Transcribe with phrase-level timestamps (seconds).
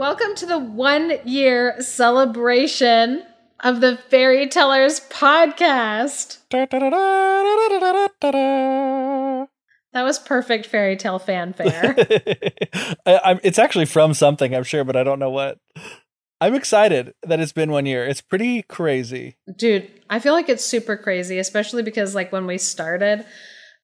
[0.00, 3.22] Welcome to the one year celebration
[3.62, 6.38] of the Fairy Tellers podcast.
[9.92, 11.94] That was perfect fairy tale fanfare.
[13.06, 15.58] I, it's actually from something, I'm sure, but I don't know what.
[16.40, 18.06] I'm excited that it's been one year.
[18.06, 19.36] It's pretty crazy.
[19.54, 23.26] Dude, I feel like it's super crazy, especially because, like, when we started,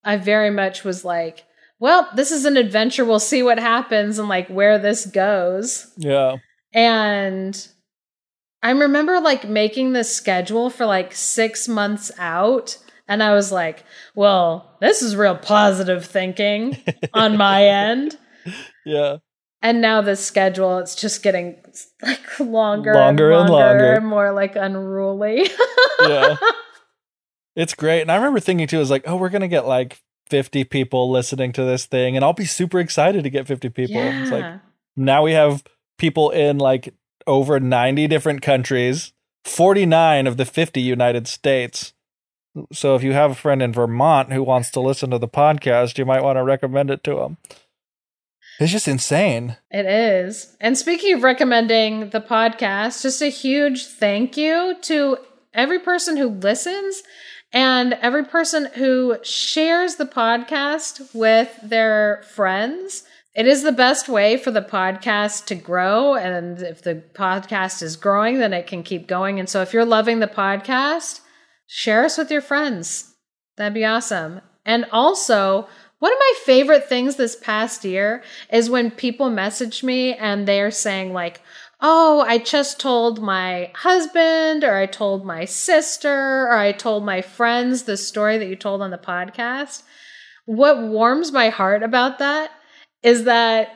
[0.03, 1.45] I very much was like,
[1.79, 3.05] well, this is an adventure.
[3.05, 5.93] We'll see what happens and like where this goes.
[5.97, 6.37] Yeah.
[6.73, 7.69] And
[8.63, 12.79] I remember like making the schedule for like six months out.
[13.09, 16.77] And I was like, well, this is real positive thinking
[17.15, 18.17] on my end.
[18.85, 19.19] Yeah.
[19.63, 21.57] And now the schedule, it's just getting
[22.03, 24.01] like longer, longer and longer, and longer.
[24.01, 25.49] more like unruly.
[26.03, 26.37] yeah.
[27.57, 28.03] It's great.
[28.03, 31.11] And I remember thinking too, is like, oh, we're going to get like 50 people
[31.11, 33.97] listening to this thing and I'll be super excited to get 50 people.
[33.97, 34.23] Yeah.
[34.23, 34.61] It's like
[34.97, 35.63] now we have
[35.99, 36.95] people in like
[37.27, 39.13] over 90 different countries,
[39.45, 41.93] 49 of the 50 United States.
[42.73, 45.99] So if you have a friend in Vermont who wants to listen to the podcast,
[45.99, 47.37] you might want to recommend it to them.
[48.59, 49.57] It's just insane.
[49.71, 50.57] It is.
[50.61, 55.19] And speaking of recommending the podcast, just a huge thank you to
[55.53, 57.03] every person who listens
[57.57, 63.05] and every person who shares the podcast with their friends.
[63.35, 66.15] It is the best way for the podcast to grow.
[66.17, 69.41] And if the podcast is growing, then it can keep going.
[69.41, 71.21] And so if you're loving the podcast,
[71.67, 73.15] share us with your friends.
[73.57, 74.43] That'd be awesome.
[74.67, 75.67] And also,
[75.99, 78.23] one of my favorite things this past year
[78.53, 81.41] is when people message me and they're saying, like,
[81.81, 87.21] oh, I just told my husband, or I told my sister, or I told my
[87.21, 89.83] friends the story that you told on the podcast.
[90.47, 92.51] What warms my heart about that
[93.03, 93.69] is that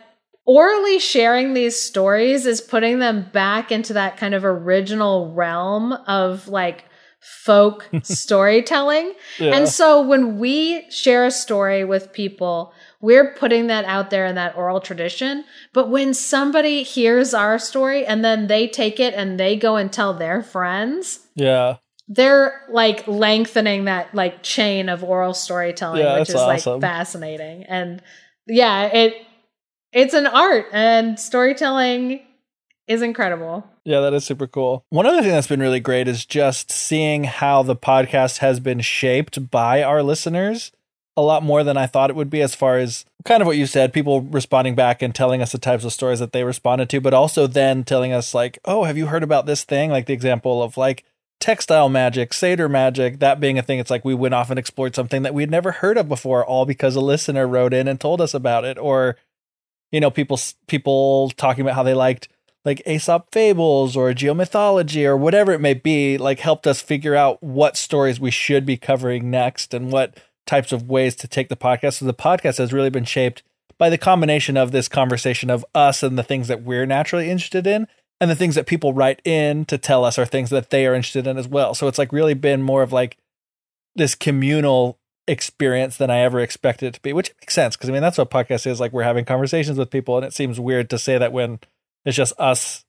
[0.47, 6.49] orally sharing these stories is putting them back into that kind of original realm of
[6.49, 6.84] like
[7.20, 9.14] folk storytelling.
[9.38, 9.54] Yeah.
[9.54, 14.34] And so when we share a story with people, we're putting that out there in
[14.34, 15.44] that oral tradition.
[15.72, 19.92] But when somebody hears our story and then they take it and they go and
[19.92, 21.76] tell their friends, yeah,
[22.08, 26.72] they're like lengthening that like chain of oral storytelling, yeah, which is awesome.
[26.75, 27.64] like fascinating.
[27.64, 28.02] And
[28.47, 29.14] yeah, it
[29.92, 32.20] it's an art and storytelling
[32.90, 33.64] is incredible.
[33.84, 34.84] Yeah, that is super cool.
[34.90, 38.80] One other thing that's been really great is just seeing how the podcast has been
[38.80, 40.72] shaped by our listeners
[41.16, 43.56] a lot more than I thought it would be, as far as kind of what
[43.56, 46.88] you said, people responding back and telling us the types of stories that they responded
[46.90, 49.90] to, but also then telling us, like, oh, have you heard about this thing?
[49.90, 51.04] Like the example of like
[51.38, 53.78] textile magic, satyr magic, that being a thing.
[53.78, 56.66] It's like we went off and explored something that we'd never heard of before, all
[56.66, 58.78] because a listener wrote in and told us about it.
[58.78, 59.16] Or,
[59.92, 62.28] you know, people people talking about how they liked
[62.65, 67.43] like Aesop fables or geomythology or whatever it may be, like helped us figure out
[67.43, 71.56] what stories we should be covering next and what types of ways to take the
[71.56, 71.94] podcast.
[71.94, 73.43] So the podcast has really been shaped
[73.78, 77.66] by the combination of this conversation of us and the things that we're naturally interested
[77.66, 77.87] in
[78.20, 80.94] and the things that people write in to tell us are things that they are
[80.94, 81.72] interested in as well.
[81.75, 83.16] So it's like really been more of like
[83.97, 87.93] this communal experience than I ever expected it to be, which makes sense because I
[87.93, 90.91] mean that's what podcast is like we're having conversations with people and it seems weird
[90.91, 91.60] to say that when
[92.05, 92.84] it's just us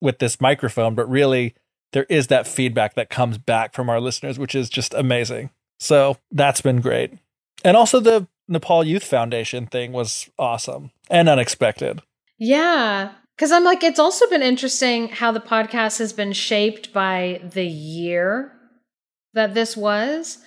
[0.00, 1.54] with this microphone, but really
[1.92, 5.50] there is that feedback that comes back from our listeners, which is just amazing.
[5.78, 7.12] So that's been great.
[7.64, 12.02] And also the Nepal Youth Foundation thing was awesome and unexpected.
[12.38, 13.12] Yeah.
[13.38, 17.66] Cause I'm like, it's also been interesting how the podcast has been shaped by the
[17.66, 18.52] year
[19.32, 20.38] that this was.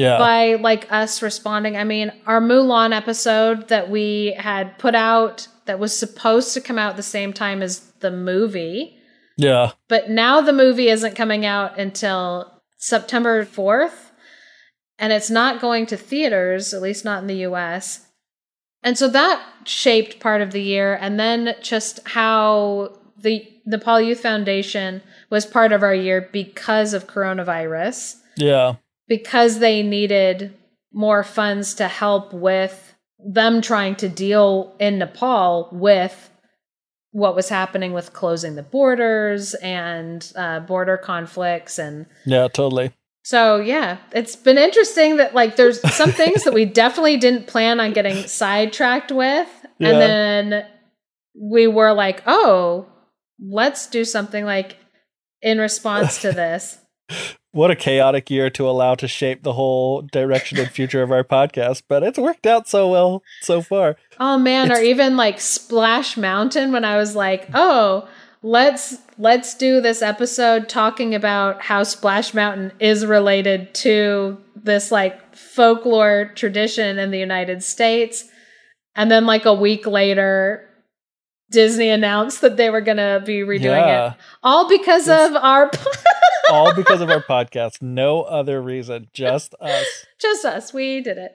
[0.00, 0.18] Yeah.
[0.18, 1.76] By like us responding.
[1.76, 6.78] I mean, our Mulan episode that we had put out that was supposed to come
[6.78, 8.96] out the same time as the movie.
[9.36, 9.72] Yeah.
[9.88, 14.10] But now the movie isn't coming out until September 4th
[14.98, 18.06] and it's not going to theaters, at least not in the US.
[18.82, 20.94] And so that shaped part of the year.
[20.94, 27.06] And then just how the Nepal Youth Foundation was part of our year because of
[27.06, 28.16] coronavirus.
[28.38, 28.76] Yeah.
[29.10, 30.56] Because they needed
[30.92, 36.30] more funds to help with them trying to deal in Nepal with
[37.12, 42.92] what was happening with closing the borders and uh, border conflicts and Yeah, totally.
[43.24, 47.80] so yeah it's been interesting that like there's some things that we definitely didn't plan
[47.80, 49.48] on getting sidetracked with
[49.78, 49.88] Yeah.
[49.88, 50.66] and then
[51.34, 52.86] we were like oh
[53.40, 54.76] let's do something like
[55.42, 56.78] in response to this
[57.52, 61.24] What a chaotic year to allow to shape the whole direction and future of our
[61.24, 63.96] podcast, but it's worked out so well so far.
[64.20, 68.08] Oh man, or even like Splash Mountain when I was like, "Oh,
[68.44, 75.34] let's let's do this episode talking about how Splash Mountain is related to this like
[75.34, 78.26] folklore tradition in the United States."
[78.94, 80.68] And then like a week later,
[81.50, 84.10] Disney announced that they were going to be redoing Yeah.
[84.12, 84.16] it.
[84.44, 85.68] All because It's- of our
[86.50, 87.80] All because of our podcast.
[87.80, 89.08] No other reason.
[89.12, 89.86] Just us.
[90.20, 90.72] just us.
[90.72, 91.32] We did it.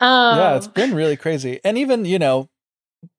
[0.00, 1.60] Um, yeah, it's been really crazy.
[1.64, 2.48] And even, you know,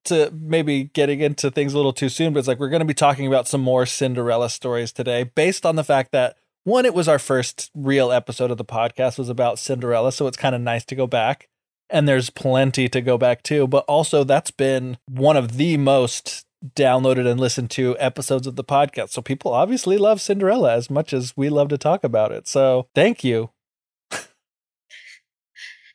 [0.06, 2.86] to maybe getting into things a little too soon, but it's like we're going to
[2.86, 6.96] be talking about some more Cinderella stories today based on the fact that one, it
[6.96, 10.62] was our first real episode of the podcast was about Cinderella, so it's kind of
[10.62, 11.48] nice to go back.
[11.92, 16.45] And there's plenty to go back to, but also that's been one of the most
[16.76, 19.10] downloaded and listened to episodes of the podcast.
[19.10, 22.48] So people obviously love Cinderella as much as we love to talk about it.
[22.48, 23.50] So thank you.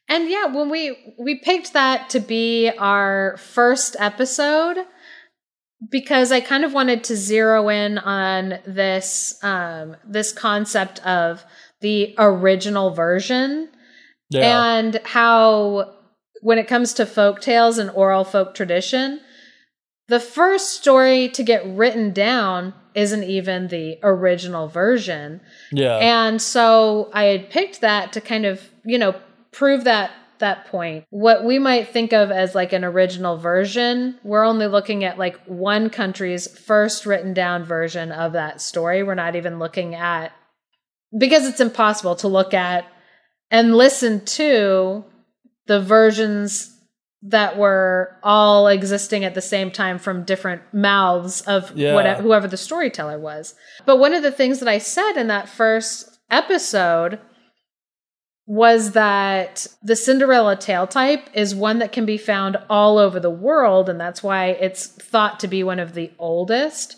[0.09, 4.79] And yeah, when we we picked that to be our first episode
[5.89, 11.45] because I kind of wanted to zero in on this um this concept of
[11.81, 13.69] the original version
[14.31, 14.65] Yeah.
[14.79, 15.95] and how
[16.43, 19.21] when it comes to folk tales and oral folk tradition
[20.11, 25.41] the first story to get written down isn't even the original version
[25.71, 25.97] yeah.
[25.97, 29.15] and so I had picked that to kind of, you know,
[29.53, 30.11] prove that
[30.41, 31.05] that point.
[31.11, 35.39] What we might think of as like an original version, we're only looking at like
[35.45, 39.03] one country's first written down version of that story.
[39.03, 40.33] We're not even looking at
[41.17, 42.87] because it's impossible to look at
[43.51, 45.05] and listen to
[45.67, 46.77] the versions
[47.23, 51.95] that were all existing at the same time from different mouths of Yeah.
[51.95, 53.55] whatever, whoever the storyteller was.
[53.85, 57.19] But one of the things that I said in that first episode
[58.47, 63.31] was that the Cinderella tale type is one that can be found all over the
[63.31, 66.97] world, and that's why it's thought to be one of the oldest.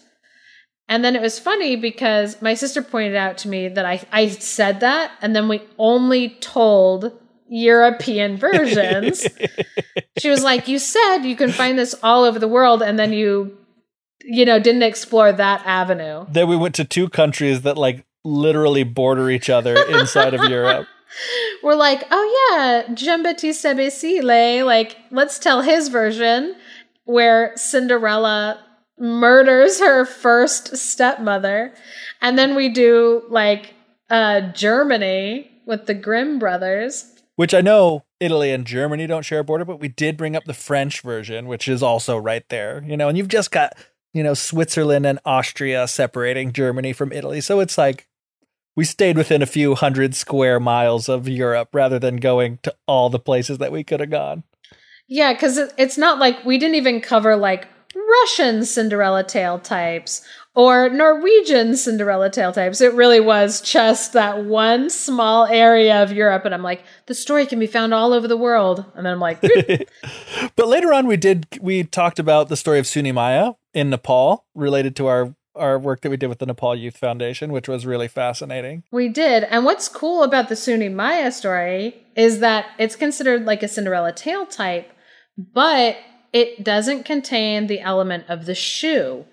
[0.88, 4.28] And then it was funny because my sister pointed out to me that I, I
[4.28, 7.12] said that, and then we only told
[7.52, 9.26] European versions.
[10.18, 13.12] she was like, You said you can find this all over the world, and then
[13.12, 13.54] you,
[14.24, 16.24] you know, didn't explore that avenue.
[16.30, 20.86] Then we went to two countries that like literally border each other inside of Europe.
[21.62, 26.56] We're like, oh yeah, Jean-Baptiste Basile, like, let's tell his version
[27.04, 28.64] where Cinderella
[28.98, 31.74] murders her first stepmother.
[32.22, 33.74] And then we do like
[34.08, 37.11] uh Germany with the Grimm brothers.
[37.36, 40.44] Which I know Italy and Germany don't share a border, but we did bring up
[40.44, 42.84] the French version, which is also right there.
[42.86, 43.72] You know, and you've just got,
[44.12, 47.40] you know, Switzerland and Austria separating Germany from Italy.
[47.40, 48.06] So it's like
[48.76, 53.10] we stayed within a few hundred square miles of Europe rather than going to all
[53.10, 54.44] the places that we could have gone.
[55.08, 60.22] Yeah, because it's not like we didn't even cover like Russian Cinderella tale types
[60.54, 62.80] or Norwegian Cinderella tale types.
[62.80, 66.44] It really was just that one small area of Europe.
[66.44, 68.84] And I'm like, the story can be found all over the world.
[68.94, 69.40] And then I'm like,
[70.56, 74.44] but later on we did we talked about the story of Suni Maya in Nepal
[74.54, 77.84] related to our our work that we did with the Nepal Youth Foundation, which was
[77.84, 78.84] really fascinating.
[78.90, 79.44] We did.
[79.44, 84.12] And what's cool about the Suni Maya story is that it's considered like a Cinderella
[84.12, 84.90] tale type,
[85.36, 85.96] but
[86.32, 89.24] it doesn't contain the element of the shoe.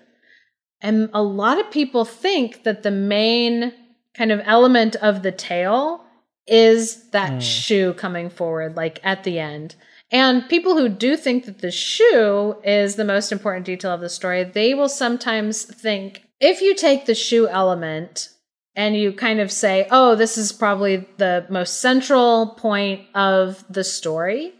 [0.80, 3.72] And a lot of people think that the main
[4.14, 6.04] kind of element of the tale
[6.46, 7.42] is that Mm.
[7.42, 9.76] shoe coming forward, like at the end.
[10.10, 14.08] And people who do think that the shoe is the most important detail of the
[14.08, 18.30] story, they will sometimes think if you take the shoe element
[18.74, 23.84] and you kind of say, oh, this is probably the most central point of the
[23.84, 24.54] story,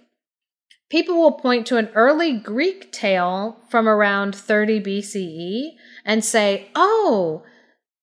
[0.90, 5.70] people will point to an early Greek tale from around 30 BCE
[6.04, 7.44] and say, oh,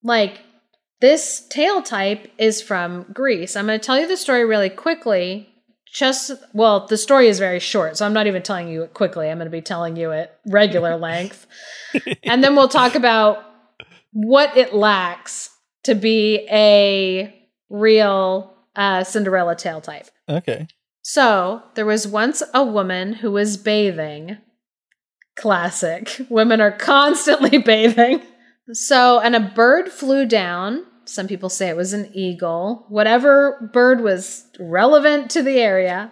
[0.04, 0.40] like
[1.02, 3.56] this tale type is from Greece.
[3.56, 5.50] I'm going to tell you the story really quickly.
[5.94, 9.30] Just, well, the story is very short, so I'm not even telling you it quickly.
[9.30, 11.46] I'm going to be telling you it regular length.
[12.24, 13.44] and then we'll talk about
[14.12, 15.50] what it lacks
[15.84, 17.34] to be a
[17.70, 20.08] real uh, Cinderella tale type.
[20.30, 20.68] Okay.
[21.10, 24.40] So, there was once a woman who was bathing,
[25.38, 26.20] Classic.
[26.30, 28.24] Women are constantly bathing.
[28.74, 30.86] So, and a bird flew down.
[31.06, 32.86] Some people say it was an eagle.
[32.90, 36.12] Whatever bird was relevant to the area.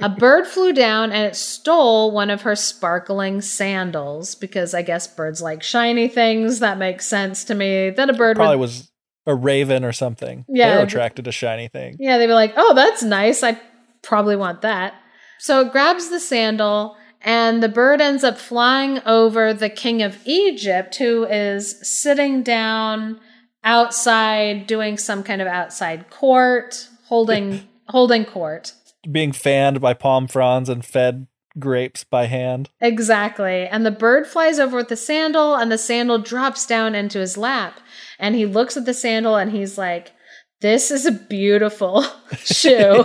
[0.00, 5.06] a bird flew down and it stole one of her sparkling sandals because I guess
[5.06, 6.58] birds like shiny things.
[6.58, 7.90] That makes sense to me.
[7.90, 8.90] That a bird Probably would, was
[9.24, 10.44] a raven or something.
[10.48, 10.74] Yeah.
[10.74, 11.98] They're attracted to shiny things.
[12.00, 13.44] Yeah, they'd be like, oh, that's nice.
[13.44, 13.60] I
[14.02, 14.94] probably want that.
[15.38, 20.18] So it grabs the sandal, and the bird ends up flying over the king of
[20.24, 23.20] Egypt, who is sitting down
[23.64, 28.74] outside doing some kind of outside court, holding holding court.
[29.10, 31.26] Being fanned by palm fronds and fed
[31.58, 32.70] grapes by hand.
[32.80, 33.66] Exactly.
[33.66, 37.36] And the bird flies over with the sandal, and the sandal drops down into his
[37.36, 37.80] lap.
[38.18, 40.12] And he looks at the sandal and he's like,
[40.62, 42.04] This is a beautiful
[42.38, 43.04] shoe.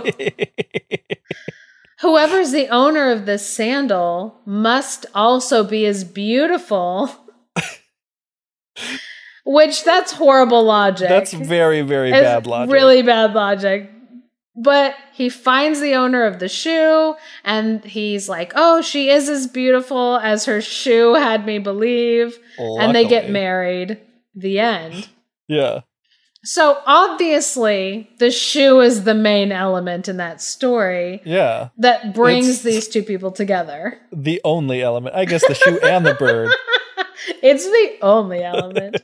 [2.00, 7.10] Whoever's the owner of this sandal must also be as beautiful.
[9.44, 11.08] Which that's horrible logic.
[11.08, 12.72] That's very, very It's bad logic.
[12.72, 13.90] Really bad logic.
[14.54, 19.48] But he finds the owner of the shoe and he's like, Oh, she is as
[19.48, 22.38] beautiful as her shoe had me believe.
[22.56, 23.98] And they get married.
[24.36, 25.08] The end.
[25.48, 25.80] Yeah.
[26.50, 31.68] So obviously, the shoe is the main element in that story Yeah.
[31.76, 33.98] that brings It's- these two people together.
[34.12, 35.14] The only element.
[35.14, 36.50] I guess the shoe and the bird.
[37.42, 38.96] It's the only element.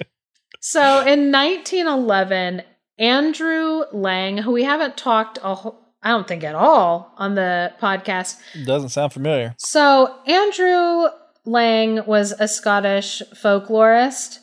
[0.60, 2.62] so in 1911,
[2.98, 7.72] Andrew Lang, who we haven't talked, a whole, I don't think at all on the
[7.80, 8.36] podcast.
[8.66, 9.54] Doesn't sound familiar.
[9.58, 11.06] So Andrew
[11.46, 14.40] Lang was a Scottish folklorist,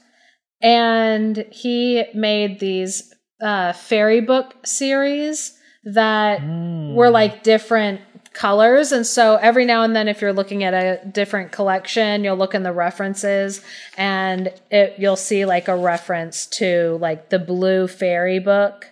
[0.61, 5.53] and he made these uh, fairy book series
[5.85, 6.93] that Hmm.
[6.93, 8.01] were like different
[8.33, 12.37] colors and so every now and then if you're looking at a different collection you'll
[12.37, 13.61] look in the references
[13.97, 18.85] and it, you'll see like a reference to like the blue fairy book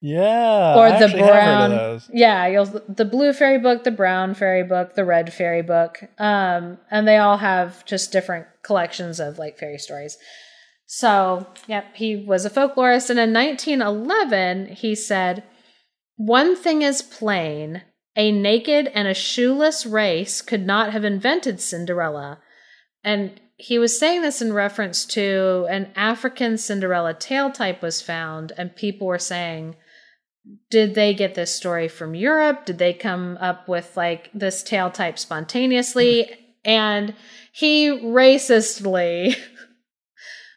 [0.00, 0.76] Yeah.
[0.76, 3.90] or I the actually have heard of brown yeah you'll the blue fairy book the
[3.90, 9.18] brown fairy book the red fairy book um and they all have just different collections
[9.18, 10.16] of like fairy stories
[10.94, 15.42] so yep he was a folklorist and in 1911 he said
[16.16, 17.80] one thing is plain
[18.14, 22.38] a naked and a shoeless race could not have invented cinderella
[23.02, 28.52] and he was saying this in reference to an african cinderella tale type was found
[28.58, 29.74] and people were saying
[30.70, 32.64] did they get this story from Europe?
[32.64, 36.30] Did they come up with like this tale type spontaneously?
[36.64, 37.16] And
[37.52, 39.34] he racistly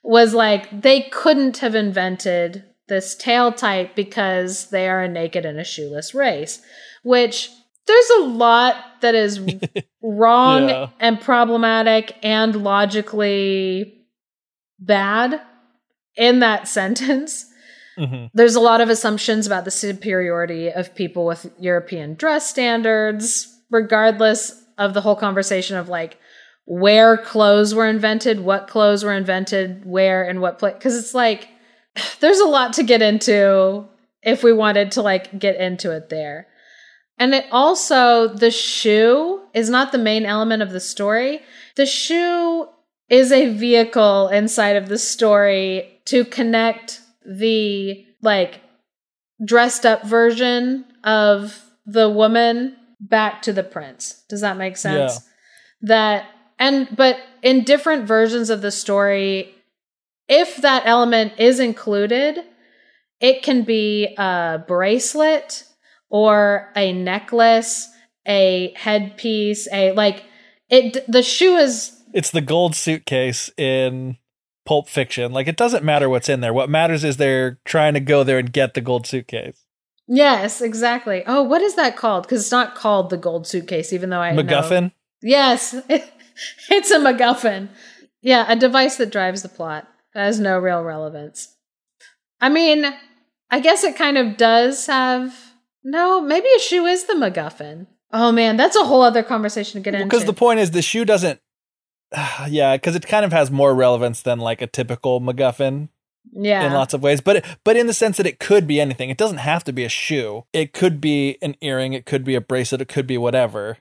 [0.05, 5.59] was like, they couldn't have invented this tale type because they are a naked and
[5.59, 6.61] a shoeless race,
[7.03, 7.49] which
[7.87, 9.39] there's a lot that is
[10.03, 10.89] wrong Yeah.
[10.99, 14.05] and problematic and logically
[14.79, 15.41] bad
[16.15, 17.45] in that sentence
[17.97, 18.29] Mhm.
[18.33, 24.61] there's a lot of assumptions about the superiority of people with European dress standards, regardless
[24.77, 26.17] of the whole conversation of like
[26.65, 30.73] where clothes were invented, what clothes were invented, where and what place.
[30.73, 31.47] Because it's like
[32.19, 33.87] there's a lot to get into
[34.21, 36.47] if we wanted to like get into it there.
[37.17, 41.41] And it also, the shoe is not the main element of the story.
[41.77, 42.67] The shoe
[43.09, 48.59] is a vehicle inside of the story to connect the like
[49.43, 54.23] dressed up version of the woman back to the prince.
[54.27, 55.13] Does that make sense?
[55.13, 55.19] Yeah.
[55.81, 56.25] That
[56.59, 59.53] and but in different versions of the story,
[60.27, 62.39] if that element is included,
[63.19, 65.63] it can be a bracelet
[66.09, 67.89] or a necklace,
[68.27, 70.23] a headpiece, a like
[70.69, 74.17] it the shoe is It's the gold suitcase in
[74.65, 75.31] Pulp Fiction.
[75.31, 76.53] Like it doesn't matter what's in there.
[76.53, 79.61] What matters is they're trying to go there and get the gold suitcase.
[80.07, 81.23] Yes, exactly.
[81.25, 82.23] Oh, what is that called?
[82.23, 84.91] Because it's not called the gold suitcase, even though I know- MacGuffin.
[85.21, 85.75] Yes,
[86.69, 87.69] it's a MacGuffin.
[88.21, 89.87] Yeah, a device that drives the plot.
[90.13, 91.55] That has no real relevance.
[92.41, 92.85] I mean,
[93.51, 95.53] I guess it kind of does have.
[95.83, 97.87] No, maybe a shoe is the MacGuffin.
[98.11, 100.05] Oh man, that's a whole other conversation to get into.
[100.05, 101.39] Because the point is, the shoe doesn't.
[102.47, 105.89] Yeah, because it kind of has more relevance than like a typical MacGuffin
[106.31, 107.21] yeah, in lots of ways.
[107.21, 109.09] But but in the sense that it could be anything.
[109.09, 110.45] It doesn't have to be a shoe.
[110.53, 111.93] It could be an earring.
[111.93, 112.81] It could be a bracelet.
[112.81, 113.77] It could be whatever.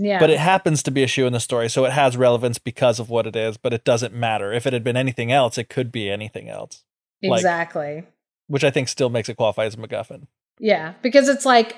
[0.00, 2.58] Yeah, But it happens to be a shoe in the story, so it has relevance
[2.58, 3.56] because of what it is.
[3.56, 4.52] But it doesn't matter.
[4.52, 6.84] If it had been anything else, it could be anything else,
[7.22, 8.04] like- exactly.
[8.46, 10.28] which I think still makes it qualify as a MacGuffin.
[10.60, 11.76] Yeah, because it's like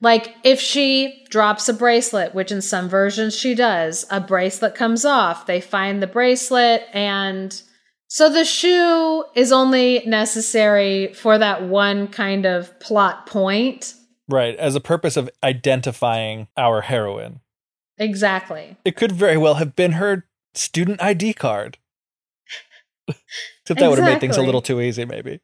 [0.00, 5.04] Like if she drops a bracelet, which in some versions she does, a bracelet comes
[5.04, 7.60] off, they find the bracelet and
[8.06, 13.94] so the shoe is only necessary for that one kind of plot point.
[14.28, 17.40] Right, as a purpose of identifying our heroine.
[17.96, 18.76] Exactly.
[18.84, 21.78] It could very well have been her student ID card.
[23.08, 23.20] Except
[23.80, 25.40] that would have made things a little too easy, maybe.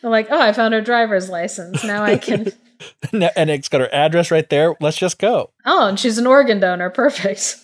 [0.00, 1.84] They're like, oh, I found her driver's license.
[1.84, 2.52] Now I can.
[3.12, 4.74] and it's got her address right there.
[4.80, 5.50] Let's just go.
[5.64, 6.90] oh, and she's an organ donor.
[6.90, 7.56] Perfect.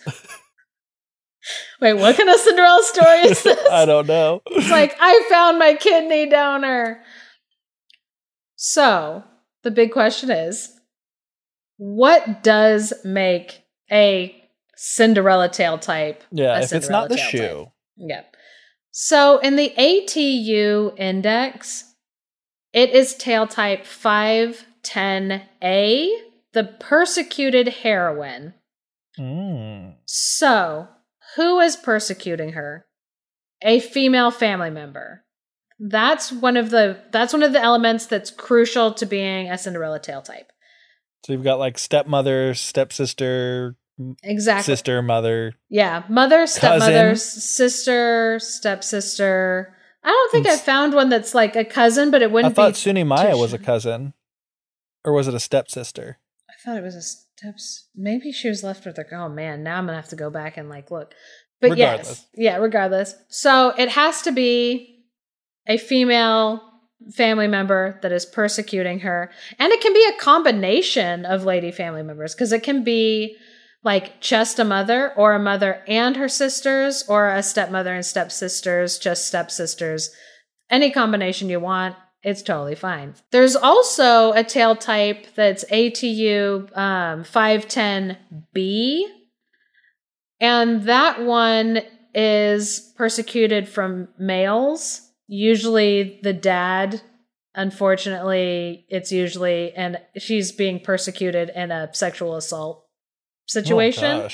[1.80, 3.58] Wait, what kind of Cinderella story is this?
[3.68, 4.42] I don't know.
[4.46, 7.02] It's like, I found my kidney donor.
[8.64, 9.24] So,
[9.64, 10.78] the big question is
[11.78, 14.40] what does make a
[14.76, 16.22] Cinderella tale type?
[16.30, 17.72] Yeah, if it's not the shoe.
[17.96, 18.22] Yeah.
[18.92, 21.92] So, in the ATU index,
[22.72, 26.08] it is tale type 510A,
[26.52, 28.54] the persecuted heroine.
[29.18, 29.96] Mm.
[30.06, 30.86] So,
[31.34, 32.86] who is persecuting her?
[33.60, 35.24] A female family member.
[35.84, 39.98] That's one of the that's one of the elements that's crucial to being a Cinderella
[39.98, 40.52] tale type.
[41.26, 43.76] So you've got like stepmother, stepsister,
[44.22, 44.62] Exactly.
[44.62, 45.54] sister, mother.
[45.68, 47.16] Yeah, mother, stepmother, Cousin.
[47.16, 49.74] sister, stepsister.
[50.04, 52.62] I don't think And I found one that's like a cousin, but it wouldn't be.
[52.62, 52.74] I thought.
[52.74, 54.14] Suni Maya was a cousin.
[55.04, 56.18] Or was it a stepsister?
[56.48, 57.88] I thought it was a steps.
[57.96, 59.06] Maybe she was left with her.
[59.12, 61.12] Oh man, now I'm gonna have to go back and like look.
[61.60, 63.14] But yes, yeah, regardless.
[63.28, 64.91] So it has to be
[65.66, 66.62] a female
[67.10, 72.02] family member that is persecuting her, and it can be a combination of lady family
[72.02, 73.36] members because it can be
[73.84, 78.98] like just a mother or a mother and her sisters or a stepmother and stepsisters,
[78.98, 80.10] just stepsisters.
[80.70, 83.14] Any combination you want, it's totally fine.
[83.32, 89.02] There's also a tale type that's ATU um, 510B,
[90.40, 91.80] and that one
[92.14, 97.00] is persecuted from males, usually the dad.
[97.54, 102.84] Unfortunately, it's usually, and she's being persecuted in a sexual assault
[103.46, 104.04] situation.
[104.04, 104.28] Oh.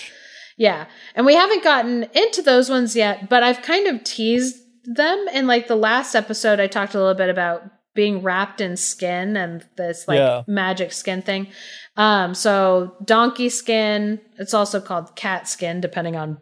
[0.57, 0.87] Yeah.
[1.15, 5.27] And we haven't gotten into those ones yet, but I've kind of teased them.
[5.33, 7.63] In like the last episode, I talked a little bit about
[7.95, 10.43] being wrapped in skin and this like Yeah.
[10.49, 11.49] magic skin thing.
[11.97, 16.39] Um, so donkey skin, it's also called cat skin, depending on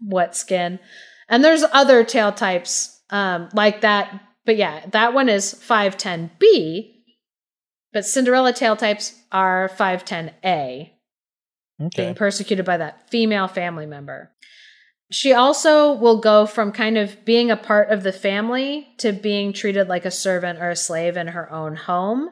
[0.00, 0.80] what skin.
[1.28, 4.20] And there's other tale types um, like that.
[4.44, 6.88] But yeah, that one is 510B.
[7.92, 10.90] But Cinderella tale types are 510A
[11.80, 11.90] okay.
[11.96, 14.32] being persecuted by that female family member.
[15.10, 19.52] She also will go from kind of being a part of the family to being
[19.52, 22.30] treated like a servant or a slave in her own home.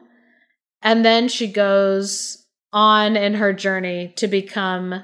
[0.81, 5.03] And then she goes on in her journey to become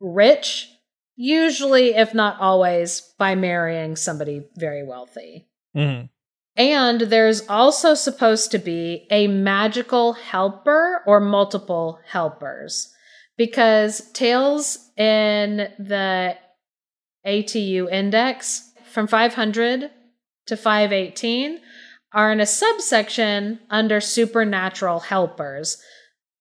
[0.00, 0.70] rich,
[1.18, 5.48] usually, if not always, by marrying somebody very wealthy.
[5.76, 6.08] Mhm.
[6.56, 12.94] And there's also supposed to be a magical helper or multiple helpers
[13.36, 16.36] because tales in the
[17.26, 19.90] ATU index from 500
[20.46, 21.60] to 518
[22.12, 25.82] are in a subsection under supernatural helpers.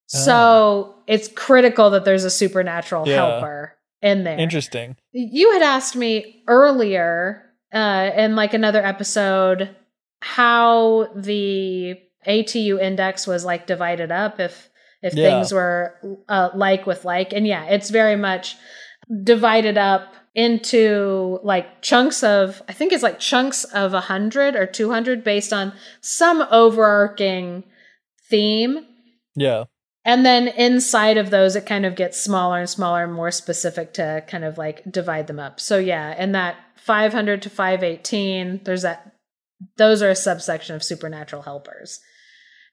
[0.08, 3.16] So it's critical that there's a supernatural Yeah.
[3.16, 4.38] helper in there.
[4.38, 4.96] Interesting.
[5.12, 9.76] You had asked me earlier uh, in like another episode
[10.22, 11.96] how the
[12.28, 14.70] ATU index was like divided up if
[15.02, 15.30] if Yeah.
[15.30, 15.96] things were
[16.28, 18.56] uh, like with like and yeah it's very much
[19.24, 24.66] divided up into like chunks of I think it's like chunks of a hundred or
[24.66, 27.64] two hundred based on some overarching
[28.30, 28.86] theme
[29.36, 29.66] Yeah.
[30.08, 33.94] And then inside of those, it kind of gets smaller and smaller and more specific
[33.96, 35.60] to kind of like divide them up.
[35.60, 39.12] So yeah, and that 500 to 518, there's that,
[39.76, 42.00] those are a subsection of supernatural helpers.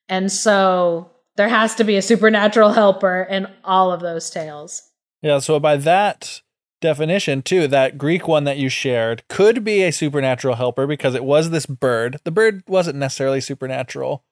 [0.09, 4.81] And so there has to be a supernatural helper in all of those tales.
[5.21, 5.41] Yeah.
[5.41, 6.41] So by that
[6.81, 11.25] definition, too, that Greek one that you shared could be a supernatural helper because it
[11.25, 12.19] was this bird.
[12.23, 14.23] The bird wasn't necessarily supernatural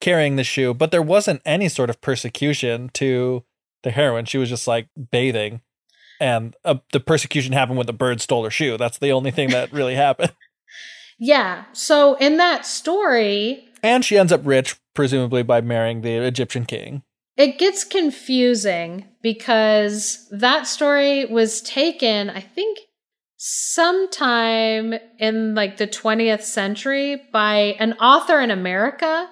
[0.00, 3.44] carrying the shoe, but there wasn't any sort of persecution to
[3.82, 4.24] the heroine.
[4.24, 5.60] She was just like bathing.
[6.20, 8.76] And uh, the persecution happened when the bird stole her shoe.
[8.76, 10.32] That's the only thing that really happened.
[11.18, 11.64] Yeah.
[11.72, 17.02] So in that story, And she ends up rich, presumably by marrying the Egyptian king.
[17.36, 22.78] it gets confusing because that story was taken, I think,
[23.36, 29.28] sometime in like the 20th century by an author in America.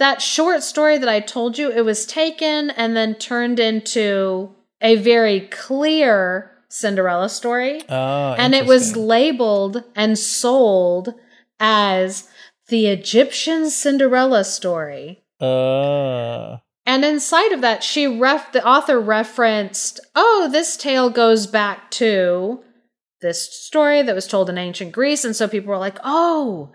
[0.00, 4.96] That short story that I told you, it was taken and then turned into a
[4.96, 7.82] very clear Cinderella story.
[7.88, 11.14] Oh, and it was labeled and sold
[11.58, 12.28] as
[12.68, 15.22] the Egyptian Cinderella story.
[15.40, 21.90] Uh, And inside of that, she ref the author referenced, oh, this tale goes back
[21.92, 22.64] to
[23.20, 25.24] this story that was told in ancient Greece.
[25.24, 26.72] And so people were like, oh,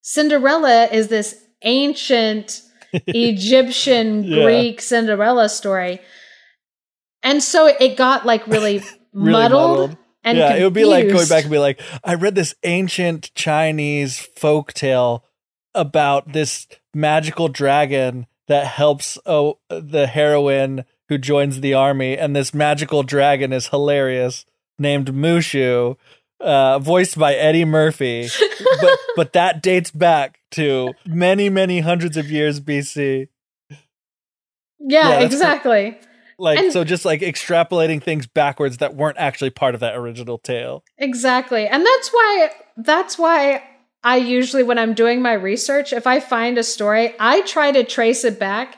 [0.00, 4.44] Cinderella is this ancient Egyptian Yeah.
[4.44, 6.00] Greek Cinderella story.
[7.22, 8.78] And so it got like really,
[9.12, 9.98] really muddled, muddled.
[10.24, 13.34] and yeah, it would be like going back and be like, I read this ancient
[13.34, 15.24] Chinese folk tale
[15.74, 22.52] about this magical dragon that helps oh, the heroine who joins the army, and this
[22.52, 24.44] magical dragon is hilarious,
[24.78, 25.96] named Mushu,
[26.40, 28.28] uh, voiced by Eddie Murphy.
[28.80, 33.28] but but that dates back to many many hundreds of years BC.
[33.70, 33.76] Yeah,
[35.10, 35.98] Yeah, exactly.
[36.38, 40.38] Like And- so, just like extrapolating things backwards that weren't actually part of that original
[40.38, 40.84] tale.
[40.96, 41.66] Exactly.
[41.66, 43.64] And that's why that's why
[44.04, 47.82] I usually when I'm doing my research, if I find a story, I try to
[47.82, 48.76] trace it back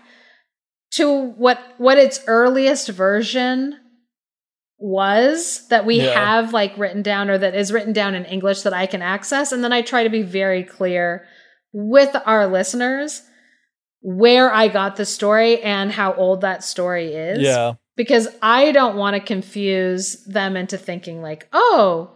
[0.93, 3.77] to what what its earliest version
[4.79, 6.15] was that we Yeah.
[6.19, 9.53] have like written down or that is written down in English that I can access
[9.53, 11.27] and then I try to be very clear
[11.73, 13.23] with our listeners
[14.03, 17.75] where I got the story and how old that story is Yeah.
[17.97, 22.11] because I don't want to confuse them into thinking like, oh,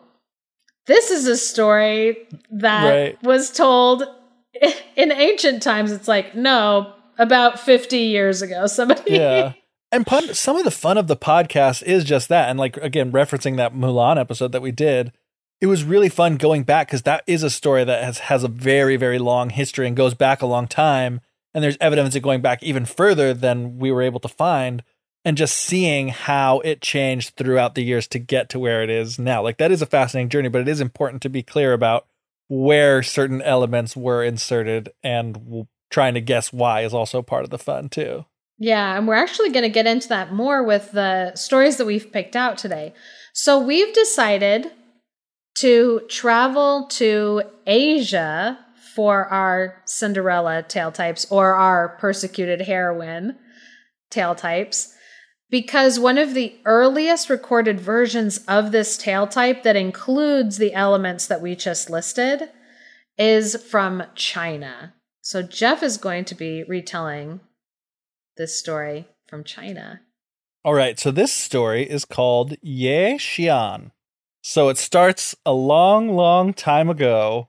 [0.87, 2.17] this is a story
[2.53, 3.23] that Right.
[3.23, 4.05] was told
[4.97, 5.93] in ancient times.
[5.93, 9.13] It's like, no, about 50 years ago, somebody.
[9.15, 9.53] yeah.
[9.93, 12.49] And pun- some of the fun of the podcast is just that.
[12.49, 15.13] And like, again, referencing that Mulan episode that we did,
[15.65, 18.49] it was really fun going back because that is a story that has, has a
[18.49, 21.23] very, very long history and goes back a long time.
[21.55, 24.83] And there's evidence of going back even further than we were able to find.
[25.25, 29.19] And just seeing how it changed throughout the years to get to where it is
[29.19, 29.43] now.
[29.43, 32.09] Like, that is a fascinating journey, but it is important to be clear about
[32.49, 37.59] where certain elements were inserted and trying to guess why is also part of the
[37.59, 38.27] fun, too.
[38.59, 42.13] Yeah, and we're actually going to get into that more with the stories that we've
[42.13, 42.93] picked out today.
[43.33, 44.71] So we've decided
[45.57, 48.59] to travel to Asia
[48.95, 53.37] for our Cinderella tale types or our persecuted heroine
[54.11, 54.95] tale types
[55.51, 61.27] because one of the earliest recorded versions of this tale type that includes the elements
[61.27, 62.51] that we just listed
[63.19, 64.95] is from China.
[65.21, 67.41] So Geoff is going to be retelling
[68.37, 70.01] this story from China.
[70.65, 73.91] All right, so this story is called Ye Xian.
[74.47, 77.49] So it starts a long, long time ago.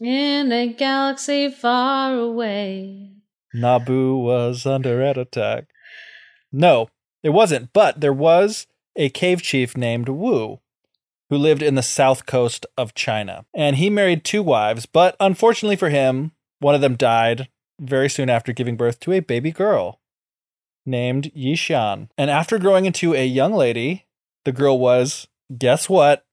[0.00, 3.10] In a galaxy far away.
[3.54, 5.66] Naboo was under attack.
[6.50, 6.88] No,
[7.22, 8.66] it wasn't, but there was
[8.96, 10.60] a cave chief named Wu
[11.28, 13.44] who lived in the south coast of China.
[13.52, 18.30] And he married two wives, but unfortunately for him, one of them died very soon
[18.30, 20.00] after giving birth to a baby girl
[20.86, 22.08] named Ye Xian.
[22.16, 24.06] And after growing into a young lady,
[24.46, 26.24] the girl was, guess what?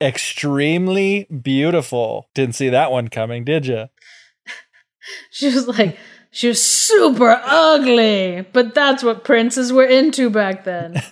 [0.00, 2.28] Extremely beautiful.
[2.34, 3.86] Didn't see that one coming, did you?
[5.30, 5.98] She was like,
[6.30, 11.02] she was super ugly, but that's what princes were into back then.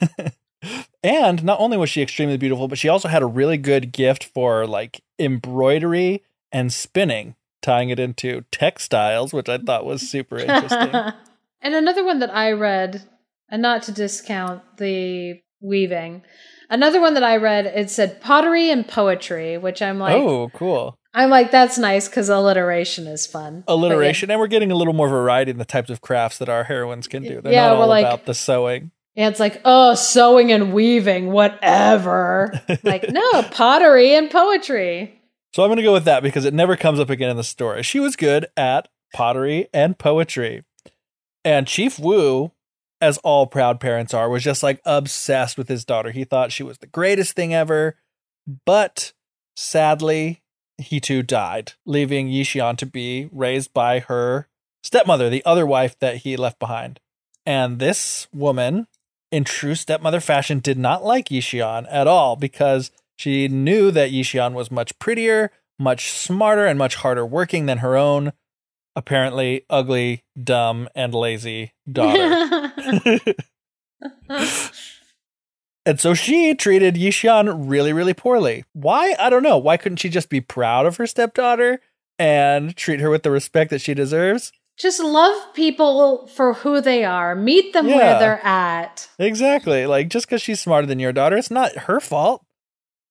[1.04, 4.24] and not only was she extremely beautiful, but she also had a really good gift
[4.24, 10.90] for like embroidery and spinning, tying it into textiles, which I thought was super interesting.
[11.62, 13.08] and another one that I read,
[13.48, 16.22] and not to discount the weaving,
[16.70, 20.98] another one that I read, it said pottery and poetry, which I'm like, oh, cool.
[21.14, 23.64] I'm like, that's nice because alliteration is fun.
[23.66, 23.78] But yeah.
[23.78, 24.30] Alliteration.
[24.30, 27.06] And we're getting a little more variety in the types of crafts that our heroines
[27.06, 27.40] can do.
[27.42, 28.90] They're Yeah, not we're all like- about the sewing.
[29.14, 32.58] Yeah, it's like, oh, sewing and weaving, whatever.
[32.82, 35.20] like, no, pottery and poetry.
[35.54, 37.44] So I'm going to go with that because it never comes up again in the
[37.44, 37.82] story.
[37.82, 40.64] She was good at pottery and poetry.
[41.44, 42.52] And Chief Wu,
[43.02, 46.12] as all proud parents are, was just like obsessed with his daughter.
[46.12, 47.96] He thought she was the greatest thing ever.
[48.64, 49.12] But
[49.56, 50.42] sadly,
[50.78, 54.48] he too died, leaving Ye Xian to be raised by her
[54.84, 57.00] stepmother, the other wife that he left behind.
[57.44, 58.86] And this woman,
[59.32, 64.12] in true stepmother fashion, did not like Ye Xian at all because she knew that
[64.12, 68.32] Ye Xian was much prettier, much smarter, and much harder working than her own
[68.96, 72.72] apparently ugly, dumb, and lazy daughter.
[75.86, 78.64] and so she treated Ye Xian really, really poorly.
[78.72, 79.14] Why?
[79.18, 79.58] I don't know.
[79.58, 81.80] Why couldn't she just be proud of her stepdaughter
[82.18, 84.52] and treat her with the respect that she deserves?
[84.78, 87.36] just love people for who they are.
[87.36, 87.96] Meet them Yeah.
[87.96, 89.06] where they're at.
[89.18, 89.86] Exactly.
[89.86, 92.44] Like just because she's smarter than your daughter, it's not her fault.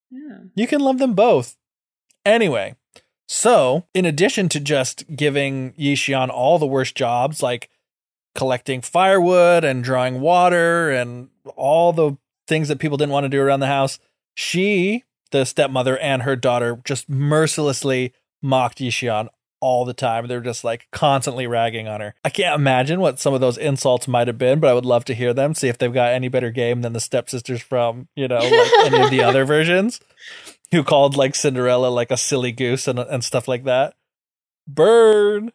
[0.10, 0.40] Yeah.
[0.56, 1.56] You can love them both.
[2.26, 2.76] Anyway,
[3.32, 7.70] so in addition to just giving Ye Xian all the worst jobs, like
[8.36, 13.40] collecting firewood and drawing water and all the things that people didn't want to do
[13.40, 14.00] around the house,
[14.34, 19.30] she, the stepmother, and her daughter just mercilessly mocked Ye Xian
[19.62, 20.28] all the time.
[20.28, 22.14] They're just like constantly ragging on her.
[22.26, 25.06] I can't imagine what some of those insults might have been, but I would love
[25.06, 28.28] to hear them, see if they've got any better game than the stepsisters from, you
[28.28, 30.02] know, like any of the other versions
[30.72, 33.96] who called like Cinderella like a silly goose and, and stuff like that.
[34.68, 35.52] Bird,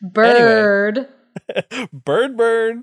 [0.00, 1.08] Bird.
[1.92, 2.78] bird, bird.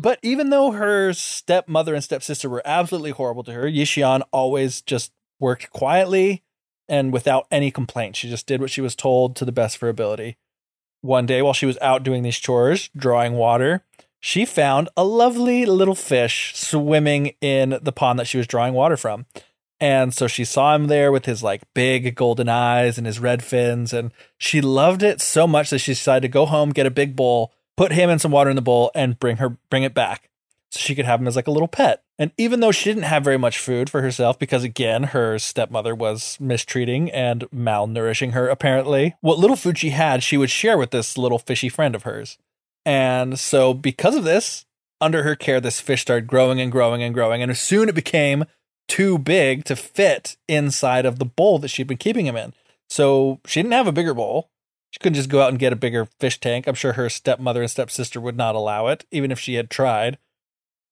[0.00, 4.80] but even though her stepmother and stepsister were absolutely horrible to her, Ye Xian always
[4.82, 6.42] just worked quietly
[6.88, 8.16] and without any complaint.
[8.16, 10.36] She just did what she was told to the best of her ability.
[11.00, 13.84] One day, while she was out doing these chores, drawing water,
[14.20, 18.96] she found a lovely little fish swimming in the pond that she was drawing water
[18.96, 19.26] from.
[19.84, 23.44] And so she saw him there with his like big golden eyes and his red
[23.44, 23.92] fins.
[23.92, 27.14] And she loved it so much that she decided to go home, get a big
[27.14, 30.30] bowl, put him and some water in the bowl, and bring her bring it back
[30.70, 32.02] so she could have him as like a little pet.
[32.18, 35.94] And even though she didn't have very much food for herself, because again, her stepmother
[35.94, 40.92] was mistreating and malnourishing her, apparently, what little food she had, she would share with
[40.92, 42.38] this little fishy friend of hers.
[42.86, 44.64] And so, because of this,
[44.98, 47.42] under her care, this fish started growing and growing and growing.
[47.42, 48.46] And soon it became
[48.88, 52.52] too big to fit inside of the bowl that she'd been keeping him in.
[52.88, 54.50] So she didn't have a bigger bowl.
[54.90, 56.66] She couldn't just go out and get a bigger fish tank.
[56.66, 60.18] I'm sure her stepmother and stepsister would not allow it, even if she had tried.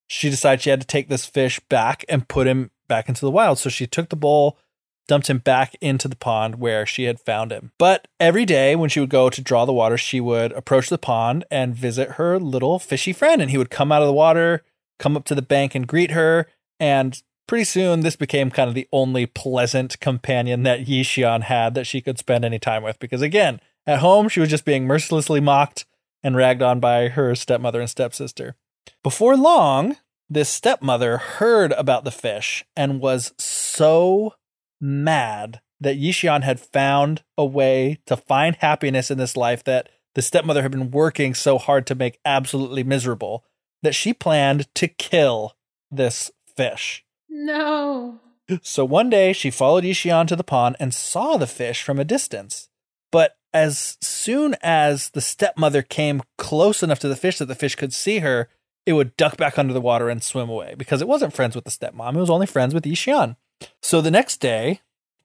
[0.08, 3.30] She decided she had to take this fish back and put him back into the
[3.30, 3.58] wild.
[3.58, 4.58] So she took the bowl,
[5.06, 7.70] dumped him back into the pond where she had found him.
[7.78, 10.98] But every day when she would go to draw the water, she would approach the
[10.98, 13.40] pond and visit her little fishy friend.
[13.40, 14.64] And he would come out of the water,
[14.98, 16.48] come up to the bank and greet her.
[16.80, 21.74] And pretty soon, this became kind of the only pleasant companion that Ye Xian had
[21.74, 22.98] that she could spend any time with.
[22.98, 25.84] Because again, at home, she was just being mercilessly mocked
[26.22, 28.56] and ragged on by her stepmother and stepsister.
[29.02, 29.98] Before long,
[30.30, 34.32] this stepmother heard about the fish and was so
[34.80, 39.90] mad that Ye Xian had found a way to find happiness in this life that
[40.14, 43.44] the stepmother had been working so hard to make absolutely miserable
[43.82, 45.52] that she planned to kill
[45.90, 47.04] this fish.
[47.32, 48.20] No.
[48.62, 51.98] So one day she followed Ye Xian to the pond and saw the fish from
[51.98, 52.68] a distance.
[53.10, 57.74] But as soon as the stepmother came close enough to the fish that the fish
[57.74, 58.48] could see her,
[58.84, 61.64] it would duck back under the water and swim away because it wasn't friends with
[61.64, 62.14] the stepmom.
[62.14, 63.36] It was only friends with Ye Xian.
[63.80, 64.80] So the next day,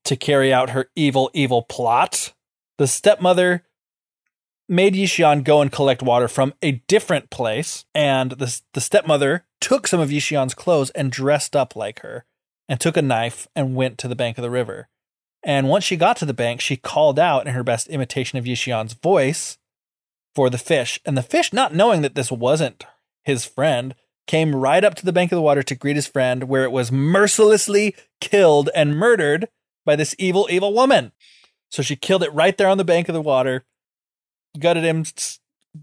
[0.05, 2.33] to carry out her evil, evil plot,
[2.77, 3.63] the stepmother
[4.69, 7.86] made Ye Xian go and collect water from a different place.
[7.95, 12.25] And the, the stepmother took some of Ye Xian's clothes and dressed up like her
[12.67, 14.89] and took a knife and went to the bank of the river.
[15.43, 18.45] And once she got to the bank, she called out in her best imitation of
[18.45, 19.58] Ye Xian's voice
[20.36, 20.99] for the fish.
[21.06, 22.86] And the fish, not knowing that this wasn't
[23.23, 23.95] his friend,
[24.27, 26.71] came right up to the bank of the water to greet his friend, where it
[26.71, 29.47] was mercilessly killed and murdered
[29.86, 31.13] by this evil, evil woman.
[31.71, 33.63] So she killed it right there on the bank of the water,
[34.57, 35.05] gutted him,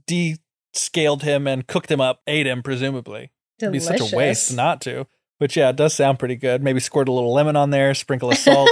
[0.07, 3.31] descaled him, and cooked him up, ate him, presumably.
[3.61, 5.07] It'd be such a waste not to.
[5.41, 6.63] But yeah, it does sound pretty good.
[6.63, 8.71] Maybe squirt a little lemon on there, sprinkle of salt.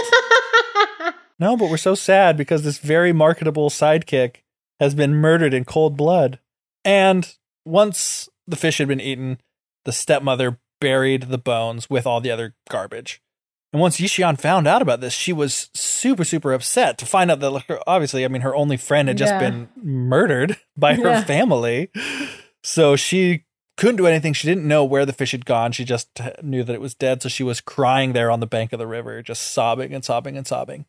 [1.38, 4.36] no, but we're so sad because this very marketable sidekick
[4.80, 6.38] has been murdered in cold blood.
[6.84, 7.34] And
[7.64, 9.40] once the fish had been eaten,
[9.84, 13.21] the stepmother buried the bones with all the other garbage.
[13.72, 17.30] And once Ye Xian found out about this, she was super, super upset to find
[17.30, 19.38] out that, obviously, I mean, her only friend had just Yeah.
[19.38, 21.24] been murdered by her Yeah.
[21.24, 21.90] family.
[22.62, 23.44] So she
[23.78, 24.35] couldn't do anything.
[24.35, 25.72] She didn't know where the fish had gone.
[25.72, 26.08] She just
[26.42, 27.22] knew that it was dead.
[27.22, 30.37] So she was crying there on the bank of the river, just sobbing and sobbing
[30.37, 30.85] and sobbing.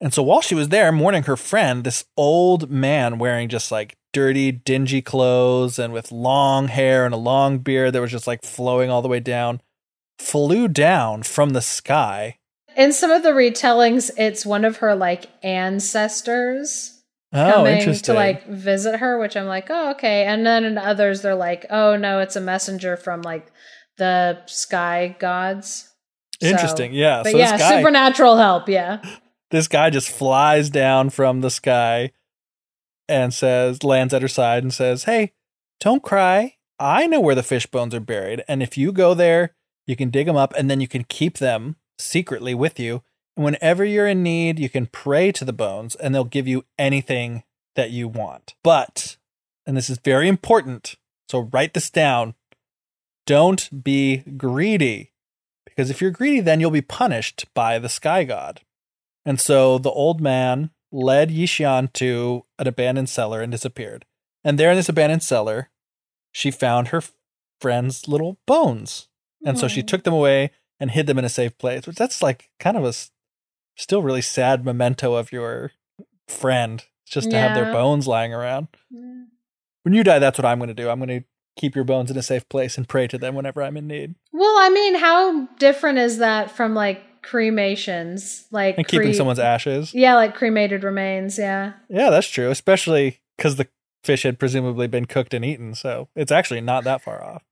[0.00, 3.96] And so while she was there mourning her friend, this old man wearing just like
[4.12, 8.44] dirty, dingy clothes and with long hair and a long beard that was just like
[8.44, 9.60] flowing all the way down,
[10.18, 12.38] flew down from the sky.
[12.76, 16.90] In some of the retellings, it's one of her like ancestors
[17.36, 18.14] Oh, coming interesting.
[18.14, 20.24] to like visit her, which I'm like, oh, okay.
[20.24, 23.50] And then in others, they're like, oh no, it's a messenger from like
[23.98, 25.90] the sky gods.
[26.40, 26.92] So- interesting.
[26.94, 27.22] yeah.
[27.24, 28.68] But so yeah, this guy, supernatural help.
[28.68, 29.02] Yeah.
[29.50, 32.12] this guy just flies down from the sky
[33.08, 35.32] and says, lands at her side and says, Hey,
[35.80, 36.54] don't cry.
[36.78, 38.44] I know where the fish bones are buried.
[38.46, 39.54] And if you go there,
[39.86, 43.02] you can dig them up and then you can keep them secretly with you.
[43.36, 46.64] And whenever you're in need, you can pray to the bones and they'll give you
[46.78, 47.42] anything
[47.76, 48.54] that you want.
[48.62, 49.16] But,
[49.66, 50.96] and this is very important,
[51.28, 52.34] so write this down
[53.26, 55.12] don't be greedy.
[55.64, 58.60] Because if you're greedy, then you'll be punished by the sky god.
[59.24, 64.04] And so the old man led Ye Xian to an abandoned cellar and disappeared.
[64.44, 65.70] And there in this abandoned cellar,
[66.32, 67.02] she found her
[67.60, 69.08] friend's little bones.
[69.44, 69.86] And so she mm.
[69.86, 72.84] took them away and hid them in a safe place, which that's like kind of
[72.84, 72.92] a
[73.76, 75.72] still really sad memento of your
[76.28, 78.68] friend, just to have their bones lying around.
[78.92, 79.26] Mm.
[79.82, 80.88] When you die, that's what I'm going to do.
[80.88, 81.26] I'm going to
[81.56, 84.14] keep your bones in a safe place and pray to them whenever I'm in need.
[84.32, 88.46] Well, I mean, how different is that from like cremations?
[88.50, 89.94] Like And keeping cre- someone's ashes.
[89.94, 91.38] Yeah, like cremated remains.
[91.38, 91.74] Yeah.
[91.88, 93.68] Yeah, that's true, especially because the
[94.02, 95.74] fish had presumably been cooked and eaten.
[95.74, 97.42] So it's actually not that far off.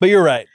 [0.00, 0.46] But you're right.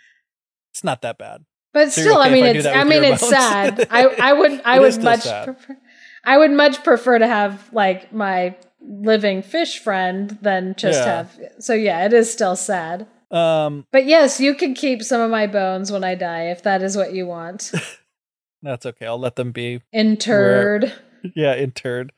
[0.78, 1.44] It's not that bad.
[1.74, 3.88] But So still, I mean, I it's I mean, it's sad.
[3.90, 5.76] I I would I would much prefer
[6.24, 11.16] I would much prefer to have like my living fish friend than just Yeah.
[11.16, 11.40] have.
[11.58, 13.08] So yeah, it is still sad.
[13.32, 16.84] Um, But yes, you can keep some of my bones when I die if that
[16.84, 17.72] is what you want.
[18.62, 19.08] that's okay.
[19.08, 20.94] I'll let them be Interred.
[21.36, 22.12] yeah, interred.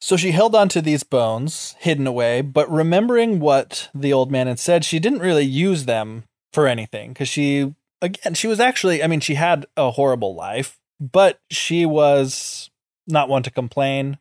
[0.00, 4.46] So she held on to these bones, hidden away, but remembering what the old man
[4.46, 6.22] had said, she didn't really use them
[6.54, 10.78] for anything because she, again, she was actually, I mean, she had a horrible life,
[11.00, 12.70] but she was
[13.06, 14.18] not one to complain.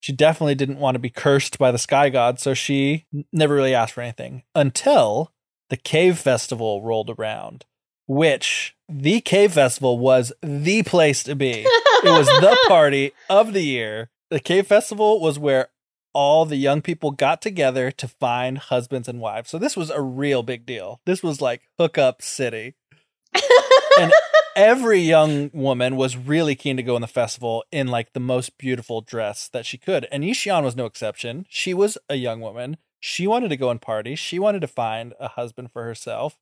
[0.00, 3.74] She definitely didn't want to be cursed by the sky god, so she never really
[3.74, 5.32] asked for anything until
[5.70, 7.64] the cave festival rolled around,
[8.06, 11.66] which the cave festival was the place to be
[12.04, 14.10] it was the party of the year.
[14.30, 15.68] The cave festival was where
[16.16, 19.50] all the young people got together to find husbands and wives.
[19.50, 21.02] So this was a real big deal.
[21.04, 22.74] This was like hookup city.
[23.98, 24.12] And
[24.54, 28.58] every young woman was really keen to go in the festival in like the most
[28.58, 30.06] beautiful dress that she could.
[30.12, 31.46] And Ye Xian was no exception.
[31.48, 32.76] She was a young woman.
[33.00, 34.14] She wanted to go and party.
[34.14, 36.36] She wanted to find a husband for herself.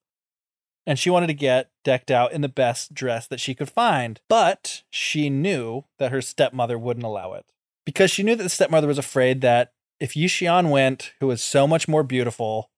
[0.85, 4.21] And she wanted to get decked out in the best dress that she could find.
[4.29, 7.47] But she knew that her stepmother wouldn't allow it.
[7.85, 11.43] Because she knew that the stepmother was afraid that if Ye Xian went, who was
[11.43, 12.71] so much more beautiful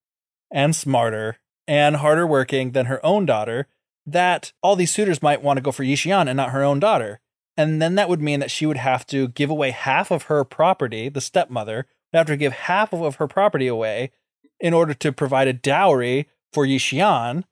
[0.50, 3.66] and smarter and harder working than her own daughter,
[4.06, 6.78] that all these suitors might want to go for Ye Xian and not her own
[6.78, 7.20] daughter.
[7.56, 10.44] And then that would mean that she would have to give away half of her
[10.44, 14.12] property, the stepmother would have to give half of her property away
[14.60, 17.44] in order to provide a dowry for Ye Xian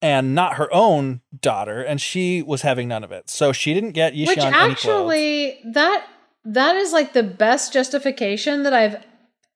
[0.00, 1.82] and not her own daughter.
[1.82, 3.30] And she was having none of it.
[3.30, 6.06] So she didn't get Ye Xian Which actually that
[6.44, 8.96] that is like the best justification that I've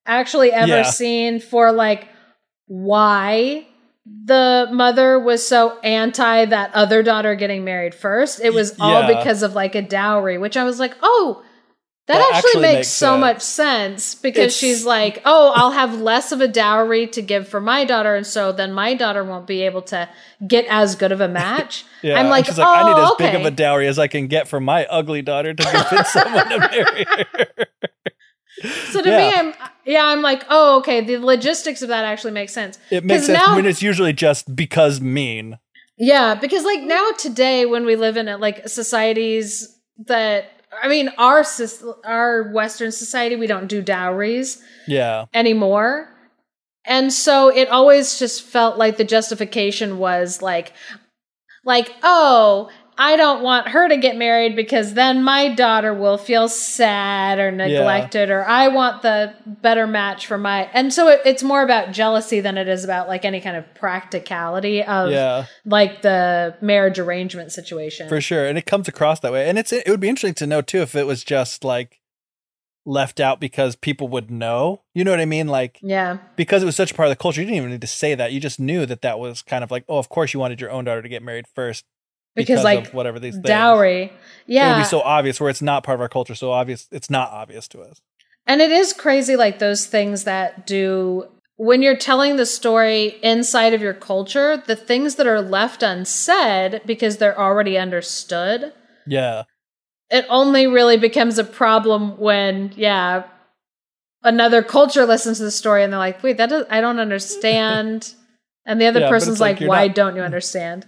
[0.07, 0.83] actually ever Yeah.
[0.83, 2.09] seen for like
[2.67, 3.67] why
[4.25, 8.41] the mother was so anti that other daughter getting married first.
[8.41, 9.19] It was all Yeah.
[9.19, 11.43] because of like a dowry, which I was like, "Oh,
[12.09, 15.73] that, That actually, actually makes, makes so much sense because It's- she's like, "Oh, I'll
[15.73, 19.25] have less of a dowry to give for my daughter and so then my daughter
[19.25, 20.09] won't be able to
[20.47, 23.11] get as good of a match." Yeah, I'm like, she's like, I need "Oh, as
[23.13, 26.09] okay." big of a dowry as I can get for my ugly daughter to convince
[26.11, 27.67] someone to marry her.
[28.91, 29.19] So to Yeah.
[29.19, 31.01] me, I'm yeah, I'm like, oh, okay.
[31.03, 32.79] The logistics of that actually makes sense.
[32.91, 35.59] It makes sense now- when it's usually just because mean.
[35.99, 40.51] Yeah, because like now today, when we live in uh, like societies that
[40.83, 41.45] I mean, our
[42.05, 45.27] our Western society, we don't do dowries Yeah.
[45.35, 46.09] anymore,
[46.85, 50.73] and so it always just felt like the justification was like,
[51.65, 52.71] like, oh.
[52.99, 57.51] I don't want her to get married because then my daughter will feel sad or
[57.51, 60.71] neglected, or I want the better match for my.
[60.73, 63.75] And so it, it's more about jealousy than it is about like any kind of
[63.75, 65.45] practicality of Yeah.
[65.67, 68.09] like the marriage arrangement situation.
[68.09, 68.47] For sure.
[68.47, 69.49] And it comes across that way.
[69.49, 72.01] And it's it would be interesting to know too if it was just like
[72.87, 74.83] left out because people would know.
[74.95, 75.49] You know what I mean?
[75.49, 76.19] Like yeah.
[76.37, 78.15] because it was such a part of the culture, you didn't even need to say
[78.15, 78.33] that.
[78.33, 80.71] You just knew that that was kind of like, oh, of course you wanted your
[80.71, 81.85] own daughter to get married first
[82.37, 83.47] Because, like, of whatever these things.
[83.47, 84.13] Dowry.
[84.47, 86.35] It would be so obvious where it's not part of our culture.
[86.37, 88.01] So obvious, it's not obvious to us.
[88.47, 93.73] and it is crazy like those things that do when you're telling the story inside
[93.75, 98.73] of your culture, the things that are left unsaid because they're already understood.
[99.07, 99.45] Yeah.
[100.11, 103.25] It only really becomes a problem when, yeah,
[104.23, 108.13] another culture listens to the story and they're like, "Wait, that does, I don't understand."
[108.65, 110.87] And the other Yeah, person's like like, "Why not- don't you understand?"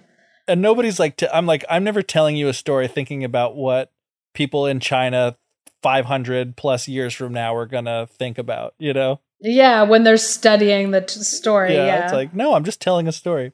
[0.49, 3.93] And nobody's like i i'm like i'm never telling you a story thinking about what
[4.35, 5.37] people in china
[5.83, 10.91] 500 plus years from now are gonna think about you know Yeah, when they're studying
[10.91, 11.75] the t- story.
[11.75, 13.53] yeah, Yeah, it's like no i'm just telling a story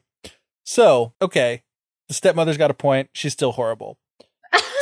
[0.63, 1.63] so okay
[2.07, 3.97] the stepmother's got a point she's still horrible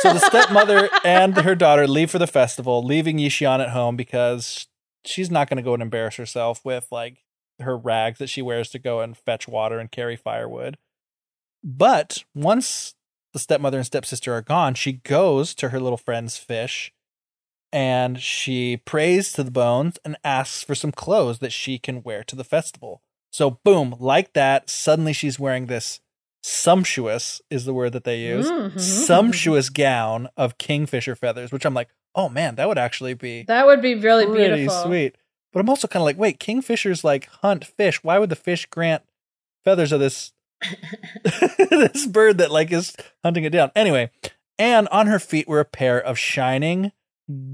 [0.00, 3.96] so the stepmother and her daughter leave for the festival leaving Ye Xian at home
[3.96, 4.66] because
[5.04, 7.18] she's not going to go and embarrass herself with like
[7.60, 10.76] her rags that she wears to go and fetch water and carry firewood.
[11.64, 12.94] But once
[13.32, 16.92] the stepmother and stepsister are gone, she goes to her little friend's fish
[17.72, 22.22] and she prays to the bones and asks for some clothes that she can wear
[22.24, 23.00] to the festival.
[23.32, 26.00] So, boom, like that, suddenly she's wearing this
[26.44, 28.78] sumptuous, is the word that they use, Mhm.
[28.78, 33.66] sumptuous gown of kingfisher feathers, which I'm like, oh man, that would actually be That
[33.66, 34.84] would be really beautiful.
[34.84, 35.16] sweet.
[35.52, 38.04] But I'm also kind of like, wait, kingfishers like hunt fish.
[38.04, 39.02] Why would the fish grant
[39.64, 40.33] feathers of this
[41.70, 43.70] this bird that like is hunting it down?
[43.76, 44.10] Anyway,
[44.58, 46.92] and on her feet were a pair of shining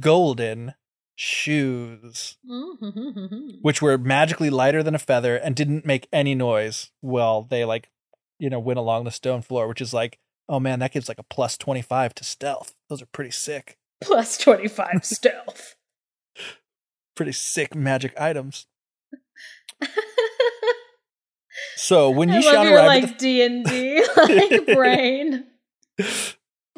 [0.00, 0.74] golden
[1.16, 3.58] shoes, Mhm.
[3.62, 7.90] which were magically lighter than a feather and didn't make any noise Well, they like,
[8.38, 11.18] you know, went along the stone floor, which is like, oh man, that gives like
[11.18, 12.74] a plus 25 to stealth.
[12.88, 13.76] Those are pretty sick.
[14.00, 15.76] Plus 25 stealth.
[17.14, 18.66] Pretty sick magic items.
[21.76, 25.46] So when I Ye Xian your arrived like D and D like brain.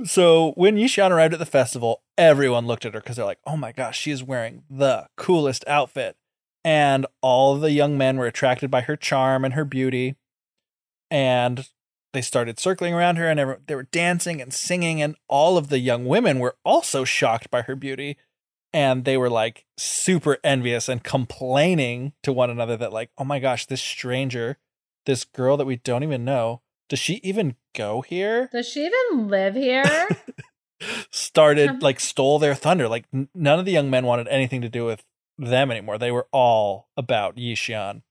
[0.05, 3.41] so when Ye Xian arrived at the festival, everyone looked at her because they're like,
[3.47, 6.17] "Oh my gosh, she is wearing the coolest outfit,"
[6.65, 10.17] and all the young men were attracted by her charm and her beauty,
[11.11, 11.69] and
[12.13, 15.79] they started circling around her and they were dancing and singing, and all of the
[15.79, 18.17] young women were also shocked by her beauty.
[18.75, 23.39] And they were like super envious and complaining to one another that, like, oh my
[23.39, 24.57] gosh, this stranger,
[25.07, 28.49] this girl that we don't even know, does she even go here?
[28.53, 30.09] Does she even live here?
[31.11, 32.89] started like stole their thunder.
[32.89, 35.05] Like n- none of the young men wanted anything to do with
[35.39, 35.99] them anymore.
[35.99, 38.03] They were all about Ye Xian.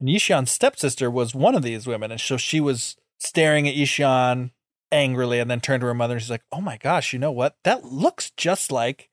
[0.00, 3.74] And Ye Xian's stepsister was one of these women, and so she was staring at
[3.74, 4.50] Ye Xian
[4.92, 7.32] angrily, and then turned to her mother and she's like, "Oh my gosh, you know
[7.32, 7.56] what?
[7.64, 9.10] That looks just like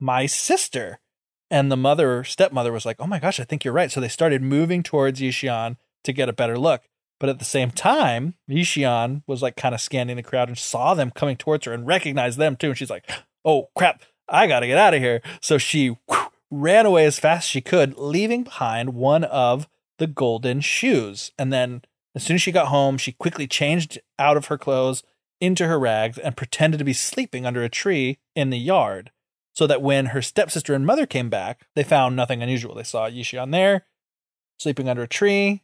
[0.00, 1.00] my sister."
[1.50, 4.08] And the mother, stepmother, was like, "Oh my gosh, I think you're right." So they
[4.08, 6.82] started moving towards Ye Xian to get a better look.
[7.20, 10.58] But at the same time, Ye Xian was like kind of scanning the crowd and
[10.58, 12.68] saw them coming towards her and recognized them too.
[12.68, 13.08] And she's like,
[13.44, 15.22] oh crap, I got to get out of here.
[15.40, 15.96] So she
[16.50, 21.30] ran away as fast as she could, leaving behind one of the golden shoes.
[21.38, 21.82] And then
[22.14, 25.02] as soon as she got home, she quickly changed out of her clothes
[25.40, 29.10] into her rags and pretended to be sleeping under a tree in the yard.
[29.54, 32.74] So that when her stepsister and mother came back, they found nothing unusual.
[32.74, 33.86] They saw Ye Xian there,
[34.58, 35.62] sleeping under a tree,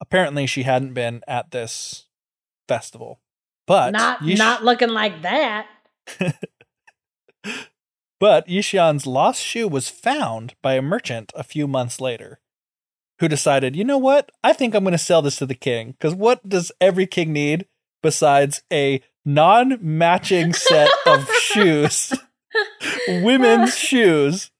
[0.00, 2.06] apparently she hadn't been at this
[2.66, 3.20] festival.
[3.66, 5.66] But not Yish- not looking like that.
[8.20, 12.40] but Ye Xian's lost shoe was found by a merchant a few months later,
[13.20, 14.32] who decided, you know what?
[14.42, 17.32] I think I'm going to sell this to the king because what does every king
[17.32, 17.66] need
[18.02, 22.14] besides a non-matching set of shoes,
[23.06, 24.50] women's shoes,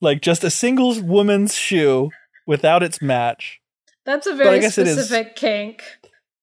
[0.00, 2.10] like just a single woman's shoe
[2.50, 3.60] without its match?
[4.04, 5.84] That's a very guess it is- specific kink.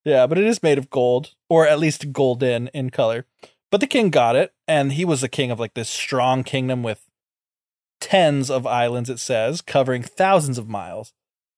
[0.06, 3.26] Yeah, but it is made of gold, or at least golden in color.
[3.70, 6.82] But the king got it, and he was the king of like this strong kingdom
[6.82, 7.10] with
[8.00, 11.12] tens of islands, it says, covering thousands of miles.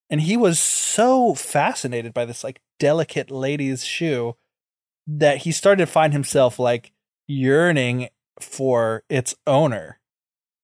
[0.10, 4.36] And he was so fascinated by this like delicate lady's shoe
[5.06, 6.92] that he started to find himself like
[7.28, 9.99] yearning for its owner,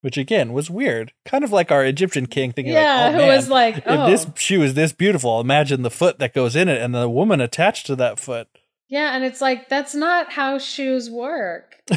[0.06, 1.14] which again was weird.
[1.26, 3.94] Kind of like our Egyptian king thinking yeah, like, oh, who man, was like, oh.
[3.94, 6.94] if oh, this shoe is this beautiful, imagine the foot that goes in it and
[6.94, 8.48] the woman attached to that foot.
[8.88, 11.76] yeah, and it's like that's not how shoes work.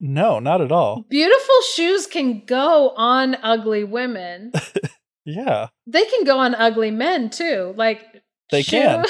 [0.00, 1.04] No, not at all.
[1.10, 4.52] Beautiful shoes can go on ugly women.
[5.24, 7.74] Yeah, they can go on ugly men too.
[7.76, 8.02] Like
[8.50, 9.04] They shoe- can.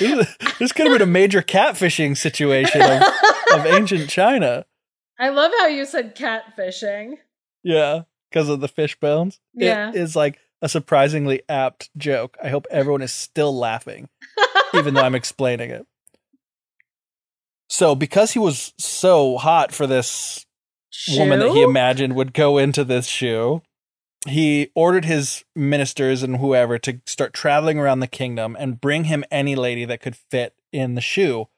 [0.00, 3.02] this, this could have been a major catfishing situation of,
[3.54, 4.64] of ancient China.
[5.18, 7.18] I love how you said catfishing.
[7.62, 9.40] Yeah, because of the fish bones.
[9.54, 9.90] Yeah.
[9.90, 12.36] It is like a surprisingly apt joke.
[12.42, 14.08] I hope everyone is still laughing,
[14.74, 15.86] even though I'm explaining it.
[17.68, 20.46] So, because he was so hot for this
[21.08, 23.62] woman that he imagined would go into this shoe.
[24.26, 29.24] He ordered his ministers and whoever to start traveling around the kingdom and bring him
[29.30, 31.48] any lady that could fit in the shoe.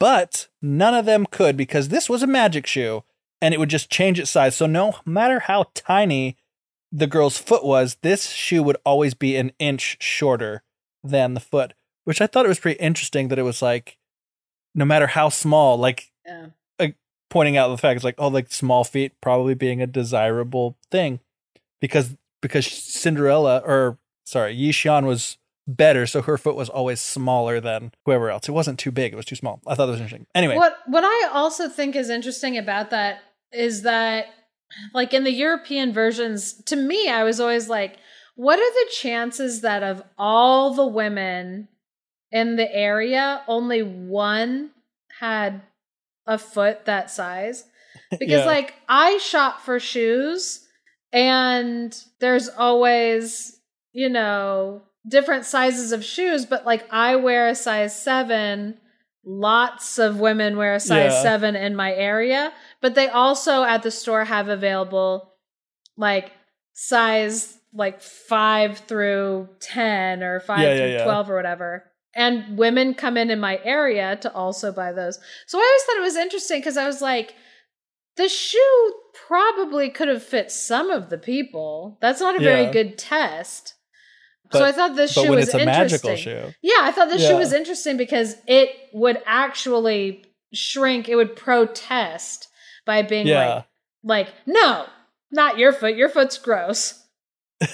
[0.00, 3.04] But none of them could because this was a magic shoe
[3.40, 4.56] and it would just change its size.
[4.56, 6.36] So no matter how tiny
[6.92, 10.62] the girl's foot was, this shoe would always be an inch shorter
[11.04, 11.74] than the foot,
[12.04, 13.98] which I thought it was pretty interesting that it was like
[14.74, 16.48] no matter how small, like Yeah.
[16.78, 16.88] Uh,
[17.30, 21.20] pointing out the fact it's like oh like small feet probably being a desirable thing
[21.80, 27.60] because because Cinderella or sorry Ye Xian was better so her foot was always smaller
[27.60, 30.00] than whoever else it wasn't too big it was too small I thought that was
[30.00, 33.18] interesting anyway What what I also think is interesting about that
[33.52, 34.26] is that
[34.94, 37.96] like in the European versions, to me, I was always like,
[38.34, 41.68] what are the chances that of all the women
[42.30, 44.70] in the area, only one
[45.20, 45.62] had
[46.26, 47.64] a foot that size?
[48.18, 48.46] Because Yeah.
[48.46, 50.66] like I shop for shoes
[51.12, 53.58] and there's always,
[53.92, 58.78] you know, different sizes of shoes, but like I wear a size seven.
[59.28, 61.22] Lots of women wear a size Yeah.
[61.22, 65.32] seven in my area, but they also at the store have available
[65.96, 66.30] like
[66.74, 71.04] size like five through 10 or five Yeah, through yeah.
[71.04, 71.92] 12 or whatever.
[72.14, 75.18] And women come in in my area to also buy those.
[75.46, 77.34] So I always thought it was interesting because I was like,
[78.16, 78.94] the shoe
[79.26, 81.98] probably could have fit some of the people.
[82.00, 83.74] That's not a very good test.
[84.52, 85.66] So I thought this but shoe was interesting.
[85.66, 86.52] magical shoe.
[86.62, 91.08] Yeah, I thought this shoe was interesting because it would actually shrink.
[91.08, 92.48] It would protest
[92.84, 93.54] by being Yeah.
[94.04, 94.86] like, like, no,
[95.30, 95.96] not your foot.
[95.96, 97.02] Your foot's gross.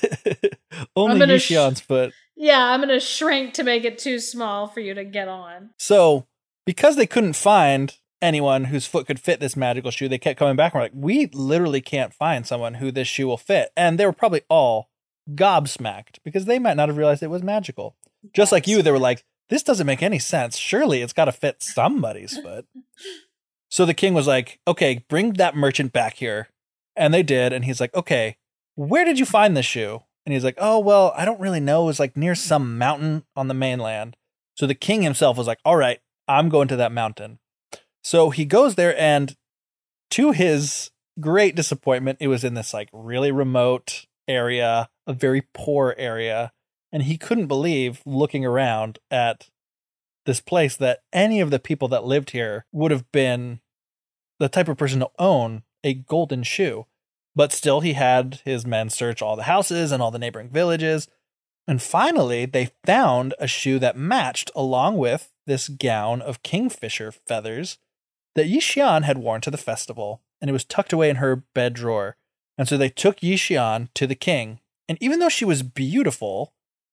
[0.97, 2.13] Only gonna sh- foot.
[2.37, 5.71] Yeah, I'm gonna shrink to make it too small for you to get on.
[5.79, 6.27] So,
[6.65, 10.57] because they couldn't find anyone whose foot could fit this magical shoe, they kept coming
[10.57, 13.71] back and were like, we literally can't find someone who this shoe will fit.
[13.77, 14.89] And they were probably all
[15.31, 17.97] gobsmacked because they might not have realized it was magical.
[18.35, 20.57] Just like you, they were like, this doesn't make any sense.
[20.57, 22.67] Surely it's got to fit somebody's foot.
[23.69, 26.49] So the king was like, okay, bring that merchant back here.
[26.95, 27.53] And they did.
[27.53, 28.37] And he's like, okay,
[28.75, 30.03] where did you find this shoe?
[30.25, 31.83] And he's like, oh, well, I don't really know.
[31.83, 34.17] It was like near some mountain on the mainland.
[34.55, 37.39] So the king himself was like, all right, I'm going to that mountain.
[38.03, 39.37] So he goes there, and
[40.11, 45.95] to his great disappointment, it was in this like really remote area, a very poor
[45.99, 46.53] area.
[46.93, 49.49] And he couldn't believe looking around at
[50.27, 53.61] this place that any of the people that lived here would have been
[54.39, 56.87] the type of person to own a golden shoe.
[57.35, 61.09] But still, he had his men search all the houses and all the neighboring villages.
[61.67, 67.79] And finally, they found a shoe that matched along with this gown of kingfisher feathers
[68.35, 71.37] that Ye Xian had worn to the festival, and it was tucked away in her
[71.37, 72.17] bed drawer.
[72.59, 74.61] And so they took Ye Xian to the king.
[74.93, 76.53] And even though she was beautiful,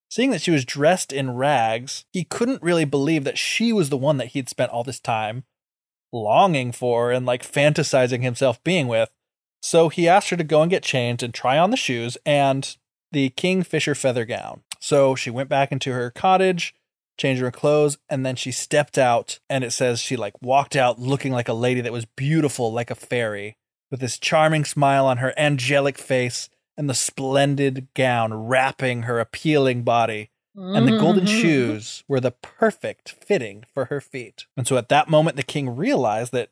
[0.09, 3.97] seeing that she was dressed in rags, he couldn't really believe that she was the
[3.97, 5.43] one that he'd spent all this time
[6.13, 9.09] longing for and like fantasizing himself being with.
[9.61, 12.73] So he asked her to go and get changed and try on the shoes and
[13.11, 14.61] the kingfisher feather gown.
[14.79, 16.73] So she went back into her cottage,
[17.17, 19.39] changed her clothes, and then she stepped out.
[19.49, 22.91] And it says she like walked out looking like a lady that was beautiful like
[22.91, 23.57] a fairy,
[23.91, 29.83] with this charming smile on her angelic face and the splendid gown wrapping her appealing
[29.83, 30.31] body.
[30.55, 31.41] And the golden Mhm.
[31.41, 34.45] shoes were the perfect fitting for her feet.
[34.57, 36.49] And so at that moment, the king realized that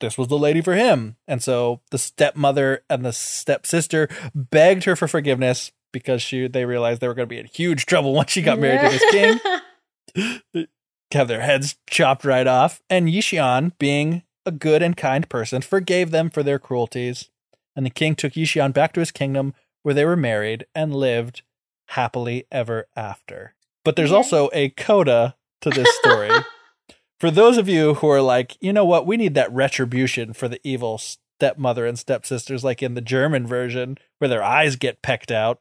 [0.00, 1.16] this was the lady for him.
[1.28, 7.00] And so the stepmother and the stepsister begged her for forgiveness because she they realized
[7.00, 10.66] they were going to be in huge trouble once she got married to this king.
[11.12, 12.82] Have their heads chopped right off.
[12.90, 17.30] And Ye Xian, being a good and kind person, forgave them for their cruelties.
[17.74, 19.54] And the king took Ye Xian back to his kingdom
[19.86, 21.42] where they were married and lived
[21.90, 23.54] happily ever after.
[23.84, 26.32] But there's also a coda to this story.
[27.20, 30.48] for those of you who are like, you know what, we need that retribution for
[30.48, 35.30] the evil stepmother and stepsisters, like in the German version, where their eyes get pecked
[35.30, 35.60] out.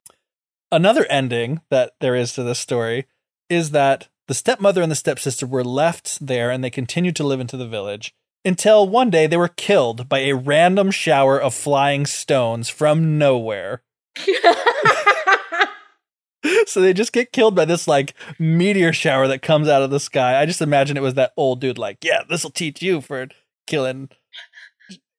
[0.71, 3.05] Another ending that there is to this story
[3.47, 7.39] is that the stepmother and the stepsister were left there and they continued to live
[7.39, 8.11] into the village
[8.43, 13.83] until one day they were killed by a random shower of flying stones from nowhere.
[16.67, 19.99] so they just get killed by this like meteor shower that comes out of the
[19.99, 20.39] sky.
[20.39, 23.27] I just imagine it was that old dude like, yeah, this will teach you for
[23.67, 24.09] killing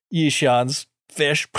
[0.09, 1.47] Ye Xian's fish.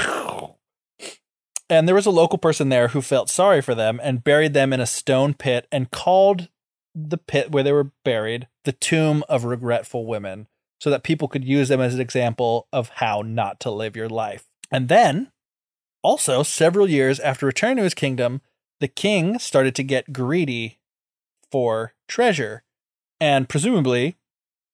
[1.70, 4.72] And there was a local person there who felt sorry for them and buried them
[4.72, 6.48] in a stone pit and called
[6.94, 10.46] the pit where they were buried the tomb of regretful women
[10.80, 14.08] so that people could use them as an example of how not to live your
[14.08, 14.44] life.
[14.70, 15.30] And then,
[16.02, 18.40] also, several years after returning to his kingdom,
[18.80, 20.78] the king started to get greedy
[21.50, 22.62] for treasure.
[23.20, 24.16] And presumably,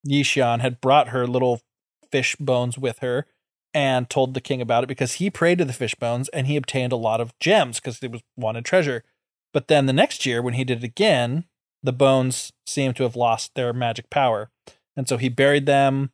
[0.02, 1.62] Ye Xian had brought her little
[2.12, 3.26] fish bones with her
[3.72, 6.56] and told the king about it because he prayed to the fish bones and he
[6.56, 9.02] obtained a lot of gems because he was wanted treasure.
[9.52, 11.44] But then the next year, when he did it again,
[11.82, 14.50] the bones seemed to have lost their magic power.
[14.96, 16.10] And so he buried them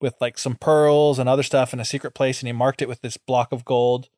[0.00, 2.88] with like some pearls and other stuff in a secret place and he marked it
[2.88, 4.08] with this block of gold.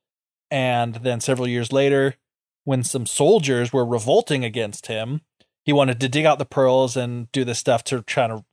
[0.50, 2.16] And then several years later,
[2.64, 5.22] when some soldiers were revolting against him,
[5.64, 8.44] he wanted to dig out the pearls and do this stuff to try to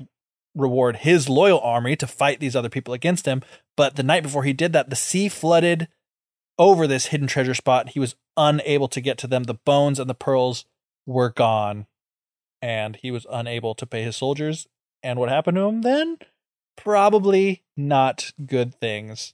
[0.55, 3.41] reward his loyal army to fight these other people against him.
[3.77, 5.87] But the night before he did that, the sea flooded
[6.57, 7.89] over this hidden treasure spot.
[7.89, 9.43] He was unable to get to them.
[9.43, 10.65] The bones and the pearls
[11.05, 11.87] were gone,
[12.61, 14.67] and he was unable to pay his soldiers.
[15.03, 16.17] And what happened to him then?
[16.77, 19.33] Probably not good things.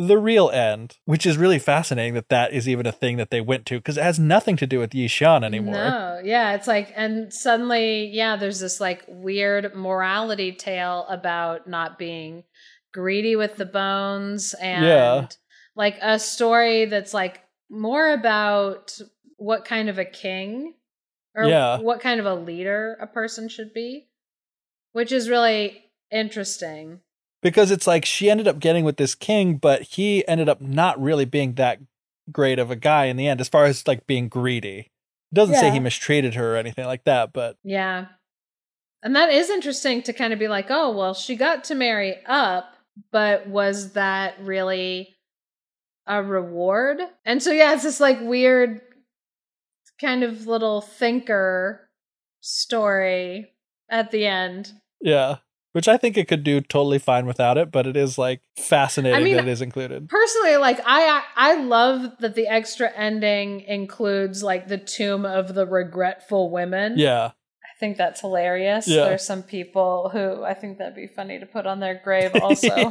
[0.00, 3.40] The real end, which is really fascinating that that is even a thing that they
[3.40, 5.74] went to because it has nothing to do with Ye Xian anymore.
[5.74, 11.98] No, yeah, it's like, and suddenly, yeah, there's this like weird morality tale about not
[11.98, 12.44] being
[12.94, 15.26] greedy with the bones and Yeah.
[15.74, 18.96] like a story that's like more about
[19.36, 20.74] what kind of a king
[21.34, 21.78] or Yeah.
[21.78, 24.08] what kind of a leader a person should be,
[24.92, 27.00] which is really interesting.
[27.42, 31.00] Because it's like she ended up getting with this king, but he ended up not
[31.00, 31.78] really being that
[32.30, 34.90] great of a guy in the end, as far as like being greedy.
[35.30, 38.06] It doesn't say he mistreated her or anything like that, but Yeah.
[39.02, 42.16] And that is interesting to kind of be like, oh, well, she got to marry
[42.26, 42.74] up,
[43.12, 45.16] but was that really
[46.06, 46.98] a reward?
[47.24, 48.80] And so, yeah, it's this like weird
[50.00, 51.88] kind of little thinker
[52.40, 53.52] story
[53.88, 54.72] at the end.
[55.00, 55.36] yeah.
[55.72, 59.18] Which I think it could do totally fine without it, but it is like fascinating
[59.18, 60.08] I mean, that it is included.
[60.08, 65.66] Personally, like I I love that the extra ending includes like the tomb of the
[65.66, 66.94] regretful women.
[66.96, 67.32] Yeah.
[67.78, 68.88] I think that's hilarious.
[68.88, 69.04] Yeah.
[69.04, 72.90] There's some people who I think that'd be funny to put on their grave also.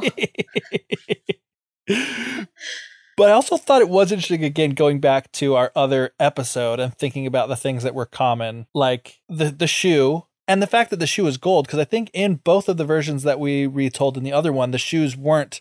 [3.16, 6.94] but I also thought it was interesting again going back to our other episode and
[6.94, 10.96] thinking about the things that were common, like the the shoe and the fact that
[10.98, 11.66] the shoe is gold.
[11.66, 14.70] Because I think in both of the versions that we retold in the other one,
[14.72, 15.60] the shoes weren't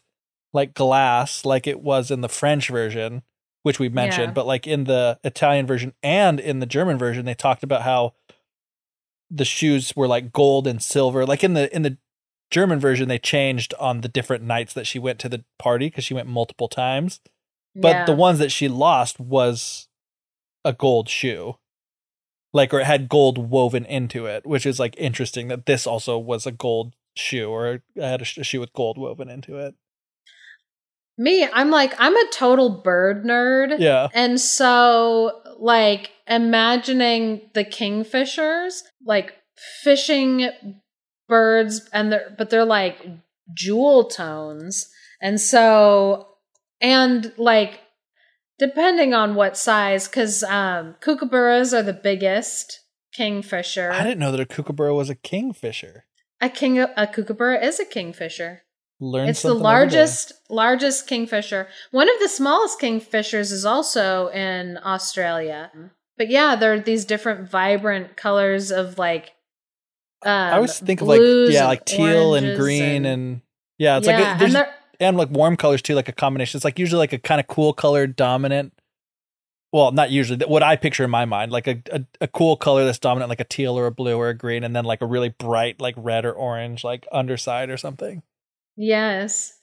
[0.53, 3.21] like glass like it was in the French version,
[3.63, 4.33] which we mentioned, Yeah.
[4.33, 8.13] but like in the Italian version and in the German version, they talked about how
[9.29, 11.25] the shoes were like gold and silver.
[11.25, 11.97] Like in the in the
[12.49, 16.05] German version, they changed on the different nights that she went to the party because
[16.05, 17.19] she went multiple times.
[17.75, 18.05] But Yeah.
[18.05, 19.89] the ones that she lost was
[20.63, 21.57] a gold shoe.
[22.53, 26.17] Like, or it had gold woven into it, which is like interesting that this also
[26.17, 29.57] was a gold shoe or i had a, sh- a shoe with gold woven into
[29.57, 29.75] it.
[31.19, 33.79] Me, I'm like, I'm a total bird nerd.
[33.79, 34.07] Yeah.
[34.13, 39.33] And so, like, imagining the kingfishers, like
[39.81, 40.51] fishing
[41.27, 43.03] birds, and they're, but they're like
[43.55, 44.89] jewel tones.
[45.19, 46.27] And so,
[46.79, 47.79] and like,
[48.59, 52.81] depending on what size, because um, kookaburras are the biggest
[53.13, 53.91] kingfisher.
[53.91, 56.05] I didn't know that a kookaburra was a kingfisher.
[56.41, 58.63] a king, a kookaburra is a kingfisher.
[58.99, 59.97] Learn it's the something every day.
[59.97, 61.67] largest largest kingfisher.
[61.91, 65.71] One of the smallest kingfishers is also in Australia.
[66.17, 69.33] But yeah, there are these different vibrant colors of like
[70.23, 73.41] um, I always think of like yeah, like teal and green and,
[73.77, 76.57] yeah, it's yeah, like a, and they're and like warm colors too, like a combination.
[76.57, 78.73] It's like usually like a kind of cool color dominant.
[79.73, 80.45] Well, not usually.
[80.45, 83.41] What I picture in my mind, like a, a a cool color that's dominant, like
[83.41, 85.95] a teal or a blue or a green, and then like a really bright, like
[85.97, 88.23] red or orange, like underside or something.
[88.77, 89.53] Yes.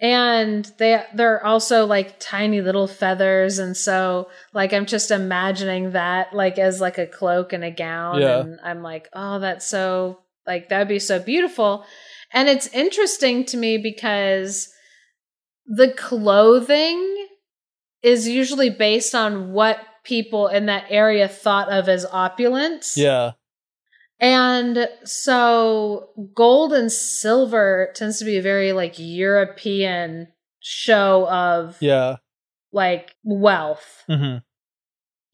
[0.00, 6.32] And they they're also like tiny little feathers and so like I'm just imagining that
[6.32, 8.40] like as like a cloak and a gown Yeah.
[8.40, 11.84] and I'm like, "Oh, that's so like that'd be so beautiful."
[12.32, 14.68] And it's interesting to me because
[15.66, 17.26] the clothing
[18.02, 22.96] is usually based on what people in that area thought of as opulence.
[22.96, 23.32] Yeah,
[24.20, 30.28] And so gold and silver tends to be a very like European
[30.60, 32.16] show of yeah,
[32.72, 34.04] like wealth.
[34.08, 34.38] hmm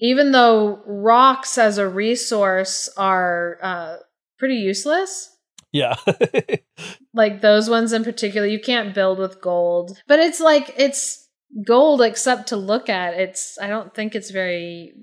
[0.01, 3.97] Even though rocks as a resource are uh,
[4.39, 5.34] pretty useless.
[5.75, 5.97] Yeah,
[7.13, 10.01] Like those ones in particular, you can't build with gold.
[10.07, 11.29] But it's like it's
[11.67, 13.15] gold except to look at.
[13.15, 14.95] It's I don't think it's very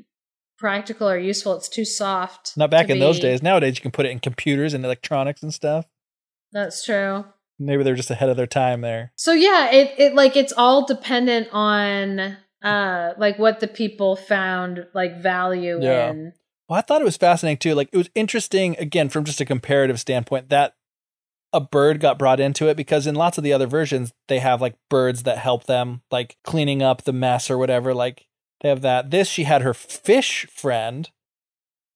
[0.57, 1.55] practical or useful.
[1.55, 2.55] It's too soft.
[2.57, 3.43] Not back in those days.
[3.43, 5.85] Nowadays, you can put it in computers and electronics and stuff.
[6.51, 7.25] That's true.
[7.59, 9.11] Maybe they're just ahead of their time there.
[9.15, 14.85] So yeah, it it like it's all dependent on uh like what the people found
[14.93, 16.11] like value Yeah.
[16.11, 16.33] in.
[16.71, 17.75] Well, I thought it was fascinating too.
[17.75, 20.75] Like it was interesting again from just a comparative standpoint that
[21.51, 24.61] a bird got brought into it because in lots of the other versions they have
[24.61, 27.93] like birds that help them like cleaning up the mess or whatever.
[27.93, 28.25] Like
[28.61, 29.11] they have that.
[29.11, 31.09] This she had her fish friend,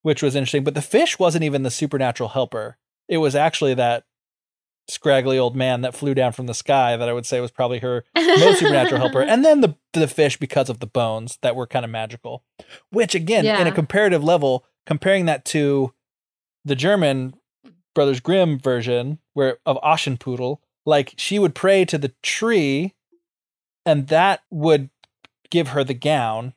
[0.01, 2.77] which was interesting, but the fish wasn't even the supernatural helper.
[3.07, 4.03] It was actually that
[4.87, 7.79] scraggly old man that flew down from the sky that I would say was probably
[7.79, 11.67] her most supernatural helper, and then the the fish because of the bones that were
[11.67, 12.43] kind of magical.
[12.91, 15.93] Which again, in a comparative level, comparing that to
[16.63, 17.35] the German
[17.93, 22.93] Brothers Grimm version, where of Aschenputtel, like she would pray to the tree
[23.85, 24.89] and that would
[25.49, 26.53] give her the gown.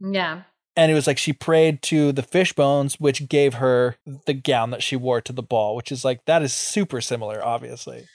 [0.00, 0.42] Yeah.
[0.76, 3.96] And it was like she prayed to the fish bones, which gave her
[4.26, 7.44] the gown that she wore to the ball, which is like that is super similar,
[7.44, 8.06] obviously.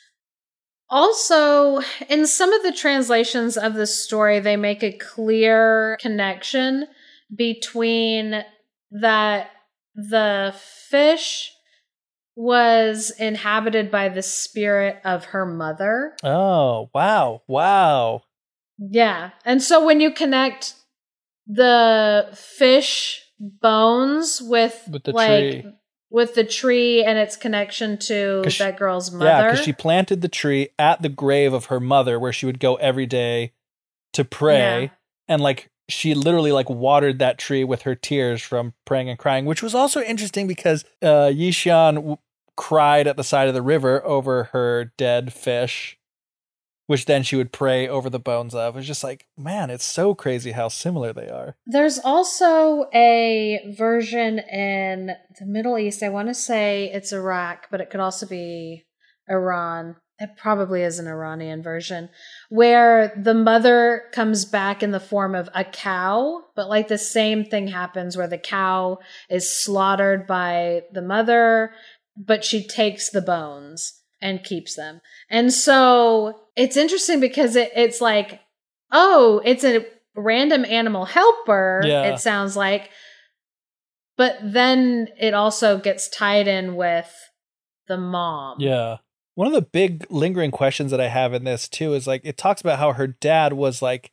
[0.90, 6.88] Also, in some of the translations of the story, they make a clear connection
[7.34, 8.44] between
[8.92, 9.52] that
[9.94, 10.54] the
[10.90, 11.54] fish
[12.36, 16.16] was inhabited by the spirit of her mother.
[16.24, 17.44] Oh, wow.
[17.48, 18.24] Wow.
[18.78, 19.32] Yeah.
[19.46, 20.74] And so when you connect
[21.50, 25.74] the fish bones with, With the like tree.
[26.12, 29.26] with the tree and its connection to she- that girl's mother.
[29.26, 32.60] Yeah, because she planted the tree at the grave of her mother where she would
[32.60, 33.54] go every day
[34.14, 34.84] to pray.
[34.84, 34.90] Yeah.
[35.28, 39.46] And like she literally like watered that tree with her tears from praying and crying,
[39.46, 42.18] which was also interesting because uh Ye Xian w-
[42.58, 45.98] cried at the side of the river over her dead fish,
[46.90, 48.76] which then she would pray over the bones of.
[48.76, 51.56] It's just like, man, it's so crazy how similar they are.
[51.68, 56.02] There's also a version in the Middle East.
[56.02, 58.88] I want to say it's Iraq, but it could also be
[59.30, 59.98] Iran.
[60.18, 62.10] It probably is an Iranian version
[62.50, 67.46] where the mother comes back in the form of a cow, but like the same
[67.46, 68.98] thing happens where the cow
[69.30, 71.72] is slaughtered by the mother,
[72.18, 75.02] but she takes the bones and keeps them.
[75.30, 78.42] And so it's interesting because it, it's like,
[78.92, 79.86] oh, it's a
[80.16, 82.04] random animal helper, Yeah.
[82.14, 82.90] it sounds like.
[84.18, 87.10] But then it also gets tied in with
[87.88, 88.58] the mom.
[88.60, 88.98] Yeah.
[89.36, 92.38] One of the big lingering questions that I have in this too is like it
[92.38, 94.12] talks about how her dad was like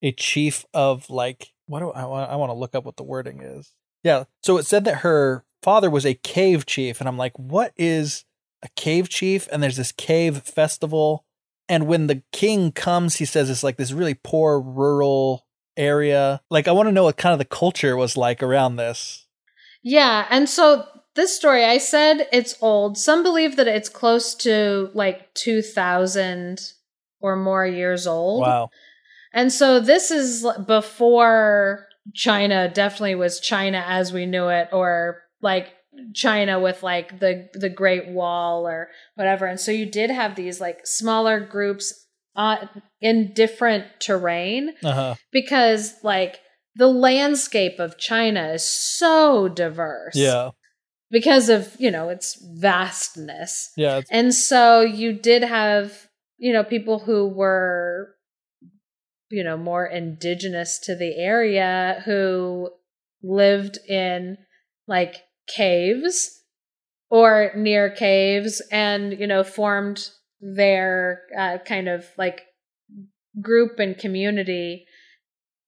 [0.00, 3.02] a chief of like what do I want I want to look up what the
[3.02, 3.72] wording is.
[4.02, 4.24] Yeah.
[4.42, 8.24] So it said that her father was a cave chief and I'm like what is
[8.62, 11.26] a cave chief and there's this cave festival
[11.68, 15.46] and when the king comes he says it's like this really poor rural
[15.76, 16.40] area.
[16.50, 19.26] Like I want to know what kind of the culture was like around this.
[19.82, 22.96] Yeah, and so this story, I said it's old.
[22.96, 26.60] Some believe that it's close to like 2000
[27.20, 28.42] or more years old.
[28.42, 28.70] Wow.
[29.32, 35.72] And so this is before China definitely was China as we knew it or like
[36.14, 39.46] China with like the the Great Wall or whatever.
[39.46, 42.66] And so you did have these like smaller groups uh,
[43.00, 45.14] in different terrain Uh-huh.
[45.32, 46.40] because like
[46.74, 50.16] the landscape of China is so diverse.
[50.16, 50.50] Yeah.
[51.10, 53.70] Because of, you know, its vastness.
[53.76, 53.98] Yeah.
[53.98, 58.14] it's- And so you did have, you know, people who were,
[59.28, 62.70] you know, more indigenous to the area who
[63.22, 64.38] lived in
[64.88, 65.16] like
[65.48, 66.42] caves
[67.10, 70.08] or near caves and, you know, formed
[70.40, 72.42] their uh, kind of like
[73.40, 74.86] group and community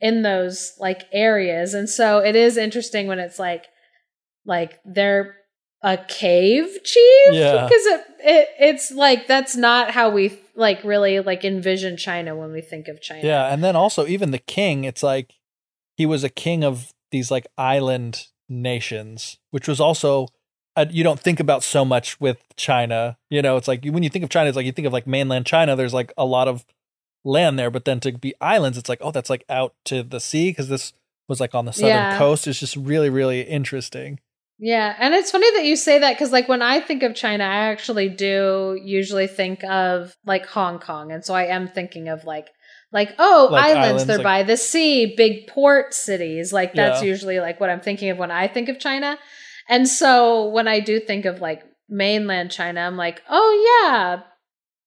[0.01, 1.75] in those like areas.
[1.75, 3.67] And so it is interesting when it's like,
[4.45, 5.37] like they're
[5.83, 7.67] a cave chief Yeah.
[7.67, 12.53] because it, it it's like that's not how we like really like envision China when
[12.53, 13.27] we think of China.
[13.27, 15.35] Yeah, and then also even the king, it's like
[15.97, 20.29] he was a king of these like island nations, which was also
[20.77, 23.17] uh, you don't think about so much with China.
[23.31, 25.07] You know, it's like when you think of China, it's like you think of like
[25.07, 25.77] mainland China.
[25.77, 26.65] There's like a lot of
[27.25, 30.21] land there, but then to be islands, it's like oh, that's like out to the
[30.21, 30.93] sea because this
[31.29, 32.19] was like on the southern Yeah.
[32.19, 32.47] coast.
[32.47, 34.21] It's just really really interesting.
[34.59, 37.43] Yeah, and it's funny that you say that because, like, when I think of China,
[37.43, 42.25] I actually do usually think of like Hong Kong, and so I am thinking of
[42.25, 42.51] like,
[42.95, 46.51] like oh, Like islands, islands, they're like- by the sea, big port cities.
[46.53, 47.09] Like that's Yeah.
[47.09, 49.19] usually like what I'm thinking of when I think of China.
[49.69, 54.21] And so when I do think of like mainland China, I'm like, oh yeah,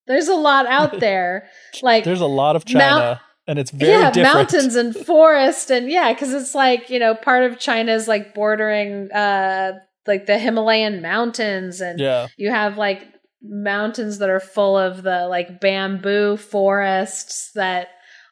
[0.08, 1.48] there's a lot out there.
[1.84, 4.34] Like There's a lot of China, Mount- and it's very yeah, different.
[4.36, 9.12] mountains and forest and yeah, because it's like you know part of China's like bordering
[9.12, 9.74] uh
[10.06, 13.06] like the Himalayan mountains and Yeah, you have like
[13.42, 17.90] mountains that are full of the like bamboo forests that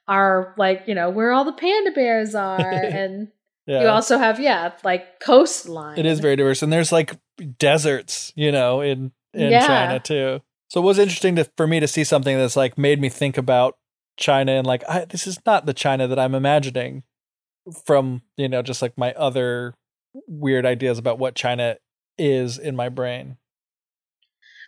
[0.08, 3.30] are like you know where all the panda bears are and
[3.66, 3.82] yeah.
[3.82, 7.18] you also have yeah like coastline It is very diverse, and there's like
[7.58, 9.68] deserts, you know, in in Yeah.
[9.68, 10.42] China too.
[10.70, 13.38] So it was interesting to for me to see something that's like made me think
[13.38, 13.78] about
[14.18, 17.04] China and like I, this is not the China that I'm imagining
[17.86, 19.74] from you know just like my other
[20.28, 21.78] weird ideas about what China
[22.18, 23.38] is in my brain.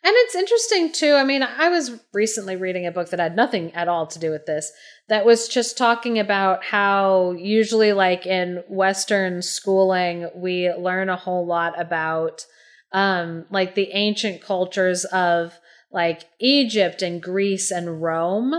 [0.04, 1.14] And it's interesting too.
[1.14, 4.30] I mean, I was recently reading a book that had nothing at all to do
[4.30, 4.72] with this,
[5.10, 11.45] that was just talking about how usually, like in Western schooling, we learn a whole
[11.45, 12.45] lot about
[12.91, 15.60] um, like the ancient cultures of
[15.91, 18.54] like Egypt and Greece and Rome.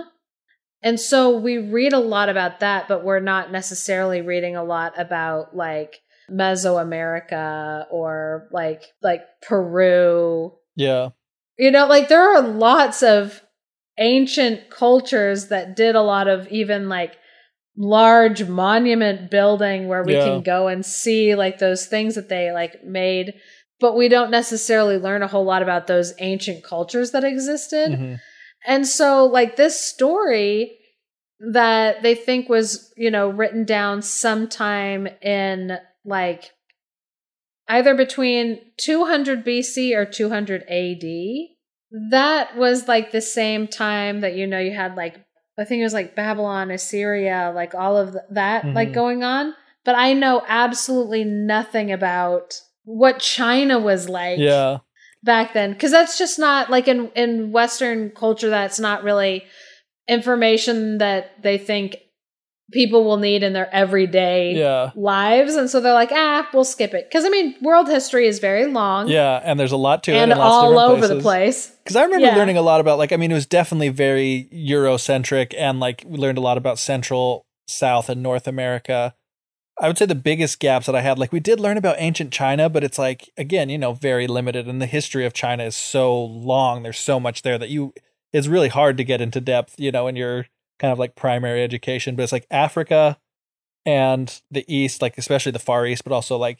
[0.82, 4.98] And so we read a lot about that, but we're not necessarily reading a lot
[4.98, 10.52] about like Mesoamerica or like like Peru.
[10.76, 11.10] Yeah.
[11.58, 13.42] You know, like there are lots of
[13.98, 17.16] ancient cultures that did a lot of even like
[17.76, 20.24] large monument building where we Yeah.
[20.24, 23.34] can go and see like those things that they like made
[23.80, 28.18] but we don't necessarily learn a whole lot about those ancient cultures that existed Mhm.
[28.66, 30.76] and so like this story
[31.52, 36.52] that they think was you know written down sometime in like
[37.68, 41.48] either between 200 BC or 200 AD
[42.10, 45.16] that was like the same time that you know you had like
[45.58, 48.94] I think it was like Babylon, Assyria, like all of that like Mhm.
[48.94, 49.54] going on.
[49.84, 54.78] But I know absolutely nothing about what China was like Yeah.
[55.24, 58.50] back then because that's just not like in in Western culture.
[58.50, 59.46] That's not really
[60.06, 61.96] information that they think
[62.72, 64.90] people will need in their everyday Yeah.
[64.94, 68.38] lives, and so they're like, ah, we'll skip it because I mean, world history is
[68.38, 69.40] very long Yeah.
[69.42, 70.16] And there's a lot to it.
[70.16, 71.68] and in of all over the place.
[71.82, 72.36] Because I remember Yeah.
[72.36, 76.18] learning a lot about, like, I mean, it was definitely very Eurocentric, and like we
[76.18, 79.14] learned a lot about Central, South, and North America.
[79.80, 82.32] I would say the biggest gaps that I had, like, we did learn about ancient
[82.32, 84.66] China, but it's like, again, you know, very limited.
[84.66, 86.82] And the history of China is so long.
[86.82, 87.94] There's so much there that you,
[88.32, 90.46] it's really hard to get into depth, you know, in your
[90.78, 92.16] kind of like primary education.
[92.16, 93.18] But it's like Africa
[93.86, 96.58] and the East, like, especially the Far East, but also like,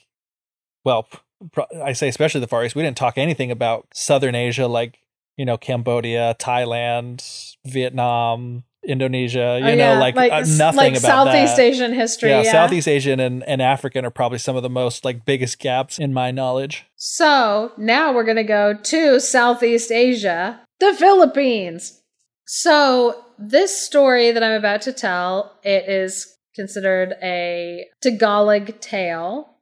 [0.85, 1.09] well,
[1.53, 2.75] pro- I say especially the Far East.
[2.75, 4.99] We didn't talk anything about Southern Asia, like
[5.37, 9.59] you know Cambodia, Thailand, Vietnam, Indonesia.
[9.61, 11.63] You Oh, know, yeah, like, uh, nothing like about Southeast that.
[11.63, 12.31] Asian history.
[12.31, 15.59] yeah, Yeah, Southeast Asian and, and African are probably some of the most like biggest
[15.59, 16.87] gaps in my knowledge.
[16.97, 22.01] So now we're going to go to Southeast Asia, the Philippines.
[22.47, 29.55] So this story that I'm about to tell, it is considered a Tagalog tale.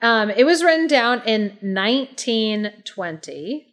[0.00, 3.64] Um, it was written down in 1920.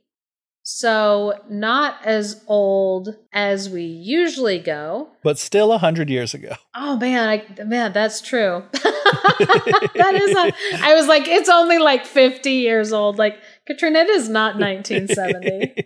[0.68, 5.10] So not as old as we usually go.
[5.24, 6.56] But still a hundred years ago.
[6.76, 8.64] Oh man, I, man, that's true.
[8.72, 10.36] that is.
[10.36, 10.52] A,
[10.84, 13.20] I was like, it's only like fifty years old.
[13.20, 13.38] Like
[13.68, 15.86] Katrina, it is not 1970.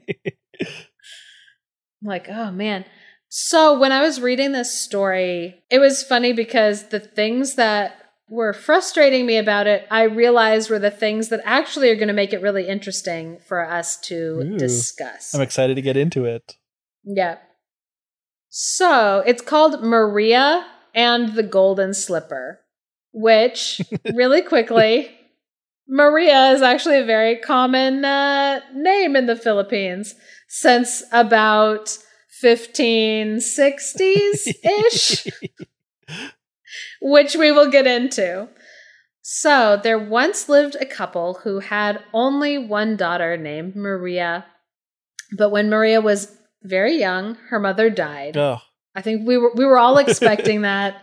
[0.62, 0.68] I'm
[2.07, 2.86] like, oh man.
[3.30, 7.95] So when I was reading this story, it was funny because the things that
[8.27, 12.13] were frustrating me about it, I realized were the things that actually are going to
[12.13, 14.57] make it really interesting for us to Ooh.
[14.57, 15.34] discuss.
[15.36, 16.57] I'm excited to get into it.
[17.03, 17.38] Yeah.
[18.49, 20.65] So it's called Maria
[20.95, 22.61] and the Golden Slipper,
[23.13, 23.80] which,
[24.13, 25.15] really quickly,
[25.88, 30.15] Maria is actually a very common uh, name in the Philippines
[30.47, 31.95] since about
[32.44, 35.28] 1560s ish,
[37.02, 38.50] which we will get into.
[39.22, 44.46] So there once lived a couple who had only one daughter named Maria.
[45.38, 48.38] But when Maria was very young, her mother died.
[48.38, 48.60] Oh,
[48.96, 51.02] I think we were we were all expecting that.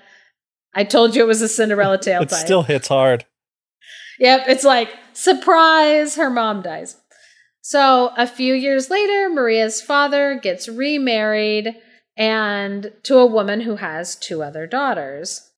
[0.74, 2.44] I told you it was a Cinderella tale it type.
[2.44, 3.24] still hits hard.
[4.18, 6.96] Yep, it's like surprise, her mom dies.
[7.68, 11.74] So, a few years later, Maria's father gets remarried
[12.16, 15.50] and to a woman who has two other daughters.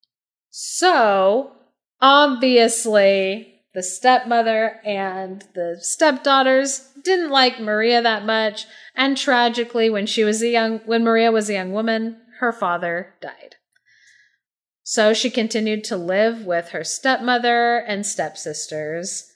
[0.49, 1.53] So,
[2.01, 8.65] obviously, the stepmother and the stepdaughters didn't like Maria that much,
[8.97, 13.17] and tragically, when she was a young when Maria was a young woman, her father
[13.21, 13.57] died.
[14.83, 19.31] So she continued to live with her stepmother and stepsisters,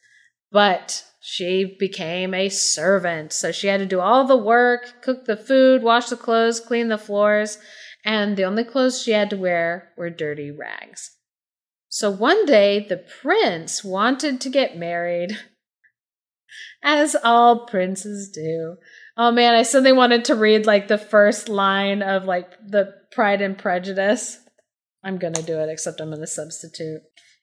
[0.50, 3.32] but she became a servant.
[3.32, 6.88] So she had to do all the work, cook the food, wash the clothes, clean
[6.88, 7.58] the floors,
[8.04, 11.16] and the only clothes she had to wear were dirty rags.
[11.88, 15.38] So one day, the prince wanted to get married,
[16.82, 18.78] as all princes do.
[19.16, 23.42] Oh man, I suddenly wanted to read like the first line of like the Pride
[23.42, 24.40] and Prejudice.
[25.04, 27.02] I'm to do it, except I'm to substitute.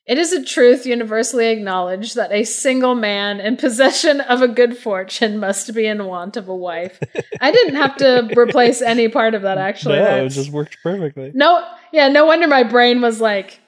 [0.10, 4.76] It is a truth universally acknowledged that a single man in possession of a good
[4.76, 7.00] fortune must be in want of a wife.
[7.40, 10.00] I didn't have to replace any part of that actually.
[10.00, 11.32] no, it just worked perfectly.
[11.36, 13.60] no, yeah, no wonder my brain was like,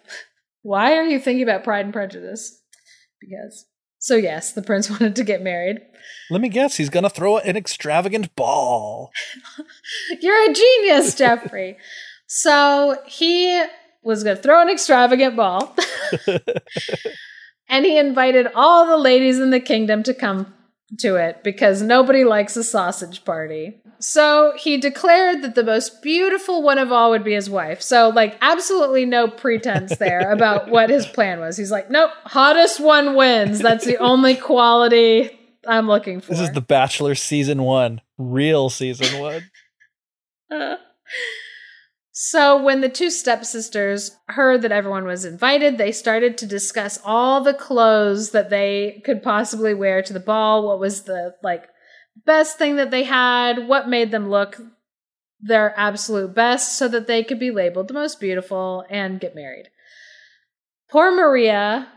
[0.63, 2.59] why are you thinking about Pride and Prejudice?
[3.19, 3.67] Because.
[3.99, 5.79] So, yes, the prince wanted to get married.
[6.31, 9.11] Let me guess, he's gonna throw an extravagant ball.
[10.21, 11.77] You're a genius, Jeffrey.
[12.25, 13.63] so, he
[14.03, 15.75] was going to throw an extravagant ball.
[17.69, 20.53] and he invited all the ladies in the kingdom to come
[20.99, 23.81] to it because nobody likes a sausage party.
[23.99, 27.81] So he declared that the most beautiful one of all would be his wife.
[27.81, 31.55] So, like, absolutely no pretense there about what his plan was.
[31.55, 33.59] He's like, nope, hottest one wins.
[33.59, 36.31] That's the only quality I'm looking for.
[36.31, 39.43] This is The Bachelor season one, real season one.
[42.23, 47.41] So, when the two stepsisters heard that everyone was invited, they started to discuss all
[47.41, 50.67] the clothes that they could possibly wear to the ball.
[50.67, 51.67] What was the like
[52.23, 53.67] best thing that they had?
[53.67, 54.61] What made them look
[55.39, 59.69] their absolute best so that they could be labeled the most beautiful and get married.
[60.91, 61.87] Poor Maria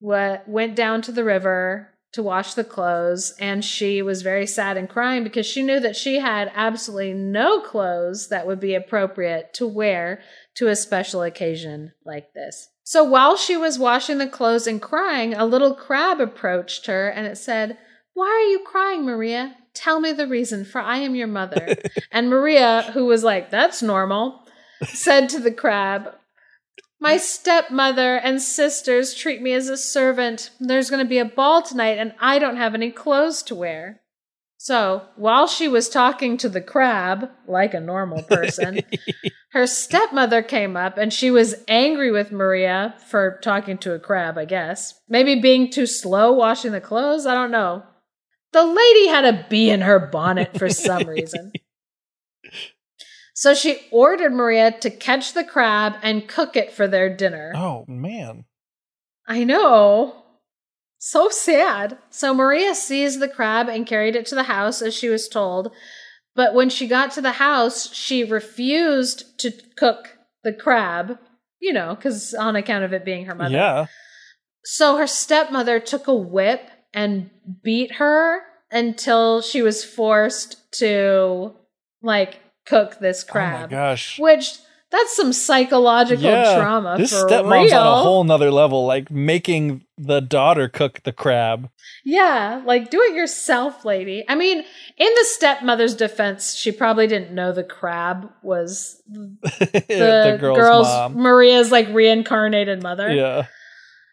[0.00, 4.88] went down to the river to wash the clothes and she was very sad and
[4.88, 9.66] crying because she knew that she had absolutely no clothes that would be appropriate to
[9.66, 10.20] wear
[10.56, 12.68] to a special occasion like this.
[12.82, 17.26] So while she was washing the clothes and crying, a little crab approached her and
[17.26, 17.78] it said,
[18.14, 19.54] Why are you crying, Maria?
[19.74, 21.76] Tell me the reason, for I am your mother.
[22.10, 24.44] and Maria, who was like, That's normal,
[24.82, 26.14] said to the crab,
[27.00, 30.50] my stepmother and sisters treat me as a servant.
[30.60, 34.00] There's going to be a ball tonight, and I don't have any clothes to wear.
[34.58, 38.80] So, while she was talking to the crab, like a normal person,
[39.52, 44.36] her stepmother came up and she was angry with Maria for talking to a crab,
[44.36, 45.00] I guess.
[45.08, 47.24] Maybe being too slow washing the clothes?
[47.24, 47.84] I don't know.
[48.52, 51.52] The lady had a bee in her bonnet for some reason.
[53.40, 57.54] So she ordered Maria to catch the crab and cook it for their dinner.
[57.56, 58.44] Oh, man.
[59.26, 60.24] I know.
[60.98, 61.96] So sad.
[62.10, 65.72] So Maria seized the crab and carried it to the house as she was told.
[66.34, 71.18] But when she got to the house, she refused to cook the crab,
[71.60, 73.54] you know, because on account of it being her mother.
[73.54, 73.86] Yeah.
[74.64, 77.30] So her stepmother took a whip and
[77.64, 81.54] beat her until she was forced to,
[82.02, 83.54] like, cook this crab.
[83.54, 84.18] Oh my gosh.
[84.18, 84.58] Which
[84.90, 86.96] that's some psychological yeah, trauma.
[86.98, 87.80] This for stepmom's real.
[87.80, 91.70] on a whole nother level, like making the daughter cook the crab.
[92.04, 94.24] Yeah, like do it yourself, lady.
[94.28, 99.36] I mean, in the stepmother's defense, she probably didn't know the crab was the,
[99.88, 101.22] the girl's, girl's mom.
[101.22, 103.12] Maria's like reincarnated mother.
[103.14, 103.46] Yeah.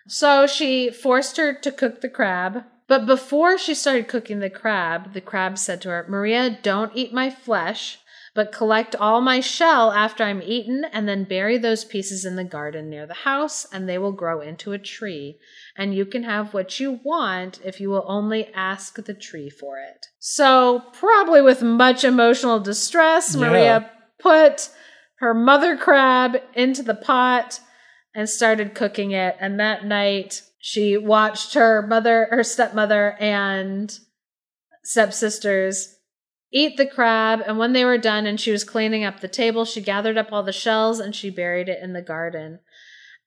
[0.08, 2.64] So she forced her to cook the crab.
[2.88, 7.14] But before she started cooking the crab, the crab said to her, Maria, don't eat
[7.14, 8.00] my flesh
[8.38, 12.44] but collect all my shell after I'm eaten, and then bury those pieces in the
[12.44, 15.40] garden near the house, and they will grow into a tree.
[15.76, 19.80] And you can have what you want if you will only ask the tree for
[19.80, 20.06] it.
[20.20, 23.42] So, probably with much emotional distress, Yeah.
[23.42, 24.70] Maria put
[25.16, 27.60] her mother crab into the pot
[28.14, 29.36] and started cooking it.
[29.40, 33.98] And that night, she watched her mother, her stepmother, and
[34.84, 35.97] stepsisters
[36.52, 37.42] eat the crab.
[37.46, 40.32] And when they were done and she was cleaning up the table, she gathered up
[40.32, 42.60] all the shells and she buried it in the garden.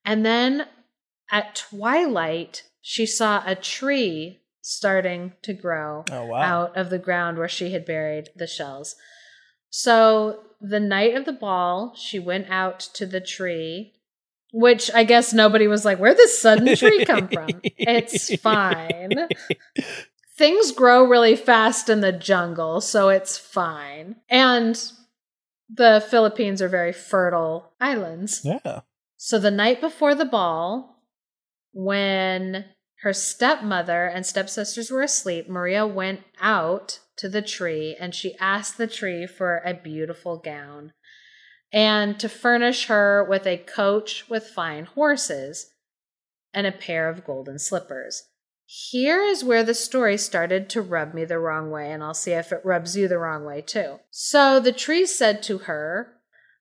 [0.03, 0.67] And then
[1.31, 6.41] at twilight, she saw a tree starting to grow Oh wow.
[6.41, 8.95] out of the ground where she had buried the shells.
[9.69, 13.93] So the night of the ball, she went out to the tree,
[14.53, 17.47] which I guess nobody was like, Where'd this sudden tree come from?
[17.63, 19.11] It's fine.
[20.41, 24.15] Things grow really fast in the jungle, so it's fine.
[24.27, 24.75] And
[25.69, 28.41] the Philippines are very fertile islands.
[28.43, 28.79] Yeah.
[29.17, 31.03] So the night before the ball,
[31.73, 32.65] when
[33.03, 38.79] her stepmother and stepsisters were asleep, Maria went out to the tree and she asked
[38.79, 40.93] the tree for a beautiful gown
[41.71, 45.67] and to furnish her with a coach with fine horses
[46.51, 48.23] and a pair of golden slippers.
[48.73, 52.31] Here is where the story started to rub me the wrong way, and I'll see
[52.31, 53.99] if it rubs you the wrong way too.
[54.11, 56.13] So the tree said to her,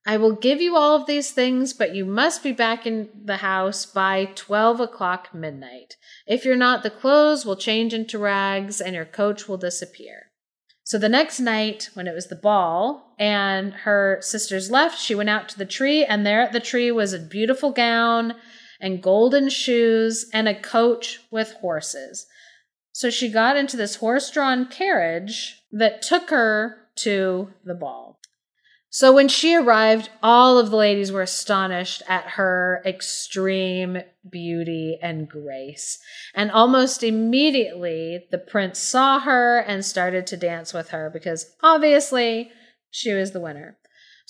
[0.05, 3.37] I will give you all of these things, but you must be back in the
[3.37, 5.95] house by 12 o'clock midnight.
[6.27, 10.33] If you're not, the clothes will change into rags and your coach will disappear.
[10.83, 15.31] So the next night, when it was the ball and her sisters left, she went
[15.31, 18.35] out to the tree, and there at the tree was a beautiful gown
[18.81, 22.27] and golden shoes and a coach with horses.
[22.93, 28.21] So she got into this horse drawn carriage that took her to the ball.
[28.93, 35.29] So when she arrived, all of the ladies were astonished at her extreme beauty and
[35.29, 36.01] grace.
[36.35, 42.51] And almost immediately, the prince saw her and started to dance with her because obviously
[42.91, 43.79] she was the winner.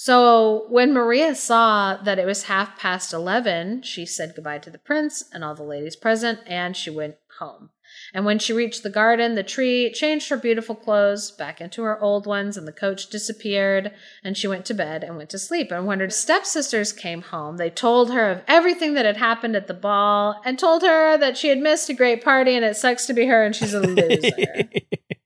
[0.02, 4.78] So when Maria saw that it was half past 11, she said goodbye to the
[4.78, 7.68] prince and all the ladies present and she went home.
[8.14, 12.00] And when she reached the garden, the tree changed her beautiful clothes back into her
[12.00, 13.92] old ones, and the coach disappeared,
[14.24, 15.70] and she went to bed and went to sleep.
[15.70, 19.66] And when her stepsisters came home, they told her of everything that had happened at
[19.66, 23.04] the ball and told her that she had missed a great party and it sucks
[23.06, 24.70] to be her and she's a loser.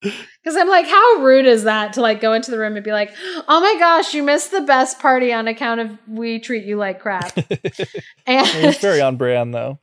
[0.00, 2.92] Because I'm like, how rude is that to like go into the room and be
[2.92, 3.14] like,
[3.48, 7.00] oh my gosh, you missed the best party on account of we treat you like
[7.00, 7.36] crap.
[7.36, 7.46] and
[8.26, 9.78] it's very on brand though.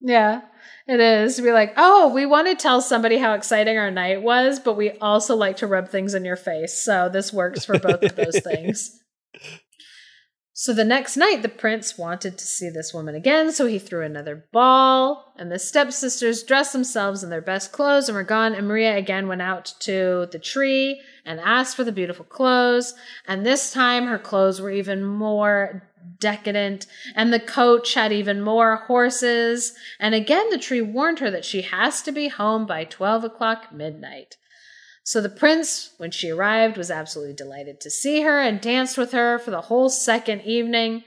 [0.00, 0.42] Yeah,
[0.86, 1.36] it is.
[1.36, 4.76] To be like, oh, we want to tell somebody how exciting our night was, but
[4.76, 6.78] we also like to rub things in your face.
[6.78, 9.00] So this works for both of those things.
[10.56, 14.04] So the next night, the prince wanted to see this woman again, so he threw
[14.04, 18.54] another ball, and the stepsisters dressed themselves in their best clothes and were gone.
[18.54, 22.94] And Maria again went out to the tree and asked for the beautiful clothes.
[23.26, 25.82] And this time, her clothes were even more
[26.20, 26.86] decadent,
[27.16, 29.74] and the coach had even more horses.
[29.98, 33.72] And again, the tree warned her that she has to be home by 12 o'clock
[33.72, 34.36] midnight.
[35.04, 39.12] So the prince, when she arrived, was absolutely delighted to see her and danced with
[39.12, 41.04] her for the whole second evening.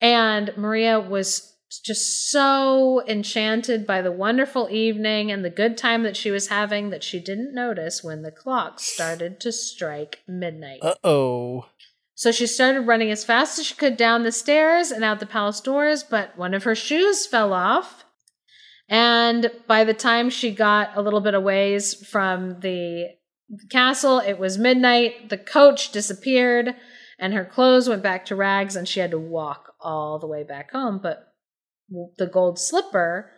[0.00, 1.54] And Maria was
[1.84, 6.90] just so enchanted by the wonderful evening and the good time that she was having
[6.90, 10.80] that she didn't notice when the clock started to strike midnight.
[10.82, 11.66] Uh oh.
[12.14, 15.26] So she started running as fast as she could down the stairs and out the
[15.26, 18.04] palace doors, but one of her shoes fell off
[18.90, 23.06] and by the time she got a little bit of ways from the
[23.70, 25.30] castle, it was midnight.
[25.30, 26.74] The coach disappeared
[27.16, 30.42] and her clothes went back to rags and she had to walk all the way
[30.42, 30.98] back home.
[31.00, 31.32] But
[32.18, 33.30] the gold slipper,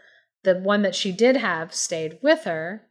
[0.43, 2.87] the one that she did have, stayed with her.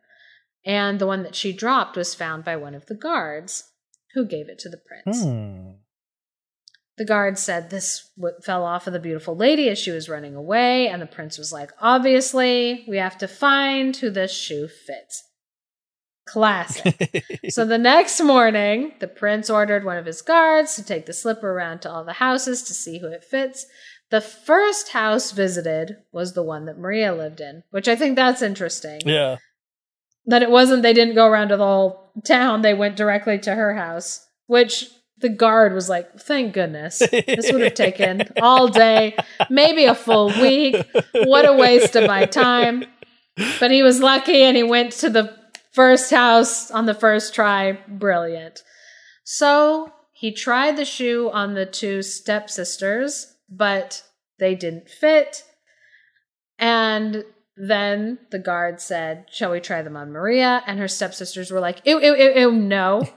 [0.64, 3.72] And the one that she dropped was found by one of the guards
[4.14, 5.24] who gave it to the prince.
[5.24, 5.72] Hmm.
[6.98, 8.12] The guard said this
[8.44, 11.52] fell off of the beautiful lady as she was running away, and the prince was
[11.52, 15.24] like, Obviously, we have to find who this shoe fits.
[16.28, 17.26] Classic.
[17.50, 21.52] so the next morning, the prince ordered one of his guards to take the slipper
[21.52, 23.66] around to all the houses to see who it fits.
[24.12, 28.42] The first house visited was the one that Maria lived in, which I think that's
[28.42, 29.02] interesting.
[29.06, 29.38] Yeah.
[30.26, 33.56] That it wasn't, they didn't go around to the whole town, they went directly to
[33.56, 34.90] her house, which
[35.22, 37.00] the guard was like, thank goodness.
[37.00, 39.16] This would have taken all day,
[39.50, 40.76] maybe a full week.
[41.14, 42.86] What a waste of my time.
[43.60, 45.36] But he was lucky and he went to the
[45.72, 47.74] first house on the first try.
[47.88, 48.64] Brilliant.
[49.24, 54.04] So he tried the shoe on the two stepsisters, but
[54.40, 55.44] they didn't fit.
[56.60, 57.24] And
[57.58, 60.64] then the guard said, Shall we try them on Maria?
[60.66, 63.08] And her stepsisters were like, Ew, ew, ew, ew, no.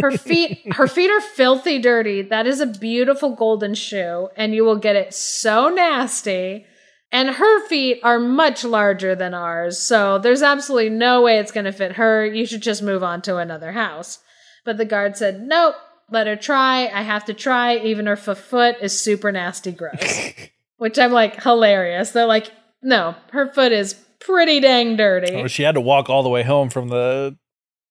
[0.00, 2.22] Her feet, her feet are filthy dirty.
[2.22, 6.66] That is a beautiful golden shoe, and you will get it so nasty.
[7.10, 11.64] And her feet are much larger than ours, so there's absolutely no way it's going
[11.64, 12.26] to fit her.
[12.26, 14.18] You should just move on to another house.
[14.66, 15.76] But the guard said, Nope,
[16.10, 16.88] let her try.
[16.88, 17.78] I have to try.
[17.78, 20.32] Even her foot is super nasty gross.
[20.76, 22.12] Which I'm like, hilarious.
[22.12, 25.34] They're like, no, her foot is pretty dang dirty.
[25.34, 27.36] Oh, she had to walk all the way home from the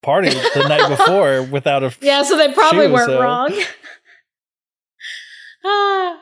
[0.01, 2.23] party the night before without a yeah.
[2.23, 3.21] So they probably shoe, weren't so.
[3.21, 3.53] wrong.
[5.65, 6.21] ah.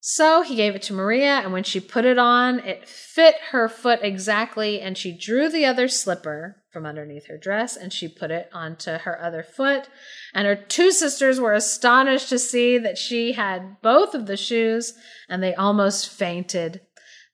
[0.00, 3.68] So he gave it to Maria, and when she put it on, it fit her
[3.68, 4.80] foot exactly.
[4.80, 8.98] And she drew the other slipper from underneath her dress and she put it onto
[8.98, 9.88] her other foot.
[10.34, 14.92] And her two sisters were astonished to see that she had both of the shoes,
[15.26, 16.82] and they almost fainted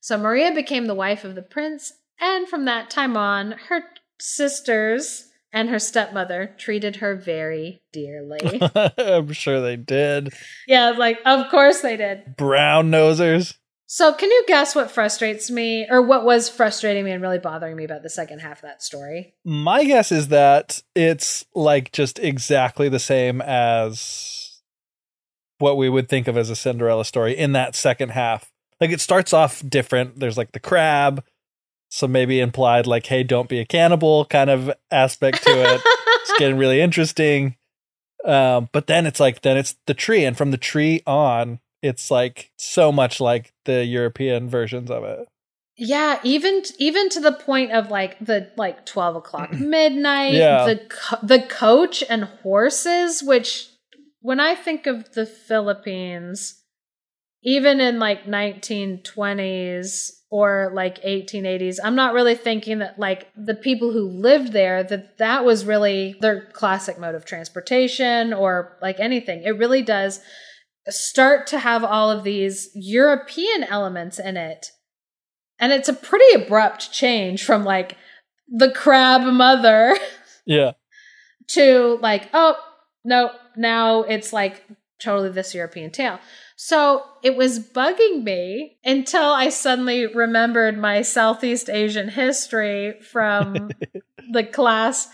[0.02, 3.84] so Maria became the wife of the prince, and from that time on, her
[4.18, 8.60] sisters and her stepmother treated her very dearly.
[8.98, 10.34] I'm sure they did.
[10.66, 12.36] Yeah, like, of course they did.
[12.36, 13.54] Brown nosers.
[13.86, 17.76] So, can you guess what frustrates me, or what was frustrating me and really bothering
[17.76, 19.34] me about the second half of that story?
[19.44, 24.62] My guess is that it's like just exactly the same as
[25.58, 28.51] what we would think of as a Cinderella story in that second half
[28.82, 30.18] like it starts off different.
[30.18, 31.24] There's like the crab,
[31.88, 35.80] so maybe implied like, hey, don't be a cannibal kind of aspect to it.
[35.84, 37.54] it's getting really interesting.
[38.24, 42.10] Um, but then it's like then it's the tree, and from the tree on, it's
[42.10, 45.28] like so much like the European versions of it.
[45.76, 50.34] Yeah, even even to the point of like the like twelve o'clock midnight.
[50.34, 50.64] Yeah.
[50.64, 53.68] the co- the coach and horses, which
[54.20, 56.61] when I think of the Philippines,
[57.42, 63.92] even in like 1920s or like 1880s i'm not really thinking that like the people
[63.92, 69.42] who lived there that that was really their classic mode of transportation or like anything
[69.42, 70.20] it really does
[70.88, 74.70] start to have all of these european elements in it
[75.58, 77.96] And it's a pretty abrupt change from like
[78.48, 79.96] the crab mother
[80.44, 80.72] Yeah.
[81.48, 82.56] to like, oh,
[83.04, 84.64] no, now it's like
[85.00, 86.18] totally this European tale.
[86.64, 93.70] So it was bugging me until I suddenly remembered my Southeast Asian history from
[94.30, 95.08] the class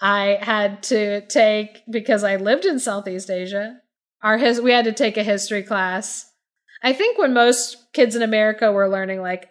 [0.00, 3.76] I had to take because I lived in Southeast Asia.
[4.22, 6.32] Our his we had to take a history class.
[6.82, 9.50] I think when most kids in America were learning like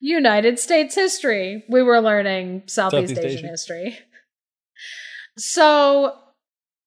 [0.00, 3.46] United States history, we were learning Southeast, Southeast Asian Asia.
[3.46, 3.98] history.
[5.38, 6.16] So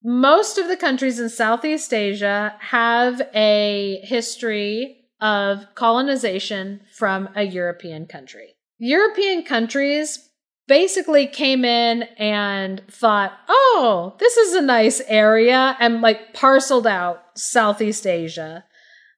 [0.04, 8.06] most of the countries in Southeast Asia have a history of colonization from a European
[8.06, 8.54] country.
[8.78, 10.28] European countries
[10.68, 17.22] basically came in and thought, oh, this is a nice area, and like parceled out
[17.34, 18.64] Southeast Asia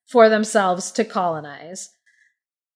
[0.06, 1.90] for themselves to colonize.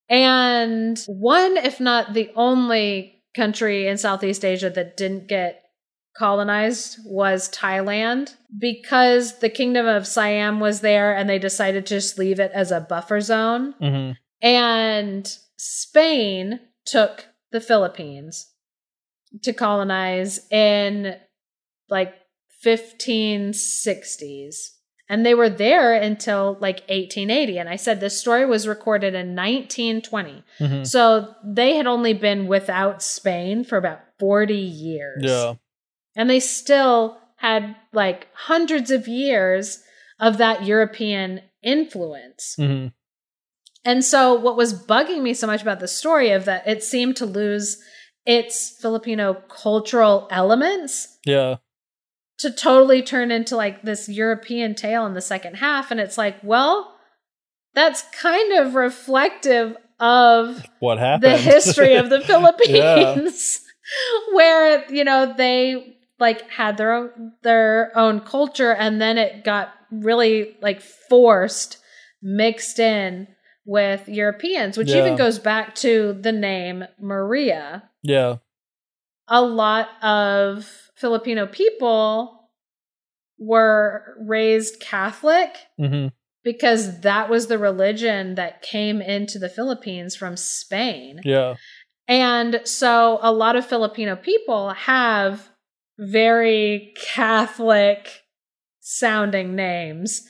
[0.09, 5.63] And one, if not the only country in Southeast Asia that didn't get
[6.17, 12.19] colonized was Thailand because the kingdom of Siam was there and they decided to just
[12.19, 13.75] leave it as a buffer zone.
[13.79, 14.13] hmm
[14.43, 18.51] And Spain took the Philippines
[19.43, 21.17] to colonize in
[21.89, 22.15] like
[22.65, 24.55] 1560s.
[25.09, 27.59] And they were there until like 1880.
[27.59, 30.45] And I said this story was recorded in 1920.
[30.59, 35.25] hmm So they had only been without Spain for about 40 years.
[35.25, 35.55] Yeah.
[36.17, 39.83] And they still had like hundreds of years
[40.19, 42.55] of that European influence.
[42.59, 42.89] hmm
[43.85, 47.17] And so what was bugging me so much about the story of that it seemed
[47.17, 47.79] to lose
[48.27, 51.57] its Filipino cultural elements Yeah.
[52.39, 55.91] to totally turn into like this European tale in the second half.
[55.91, 56.95] And it's like, well,
[57.75, 61.33] that's kind of reflective of What happened?
[61.33, 63.61] the history of the Philippines,
[64.33, 69.73] where you know they like had their own their own culture, and then it got
[69.91, 71.79] really like forced,
[72.23, 73.27] mixed in
[73.65, 74.99] with Europeans, which Yeah.
[74.99, 77.91] even goes back to the name Maria.
[78.03, 78.37] yeah.
[79.33, 82.51] A lot of Filipino people
[83.39, 86.09] were raised Catholic hmm
[86.43, 91.21] because that was the religion that came into the Philippines from Spain.
[91.23, 91.57] Yeah.
[92.09, 95.51] And so a lot of Filipino people have
[96.01, 98.23] very Catholic
[98.81, 100.23] sounding names.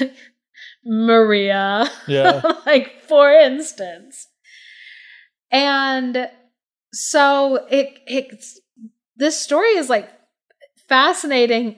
[0.00, 0.14] Like
[0.84, 2.42] Maria, Yeah.
[2.66, 4.28] like for instance.
[5.50, 6.28] And
[6.92, 8.60] so it it's
[9.16, 10.10] this story is like
[10.88, 11.76] fascinating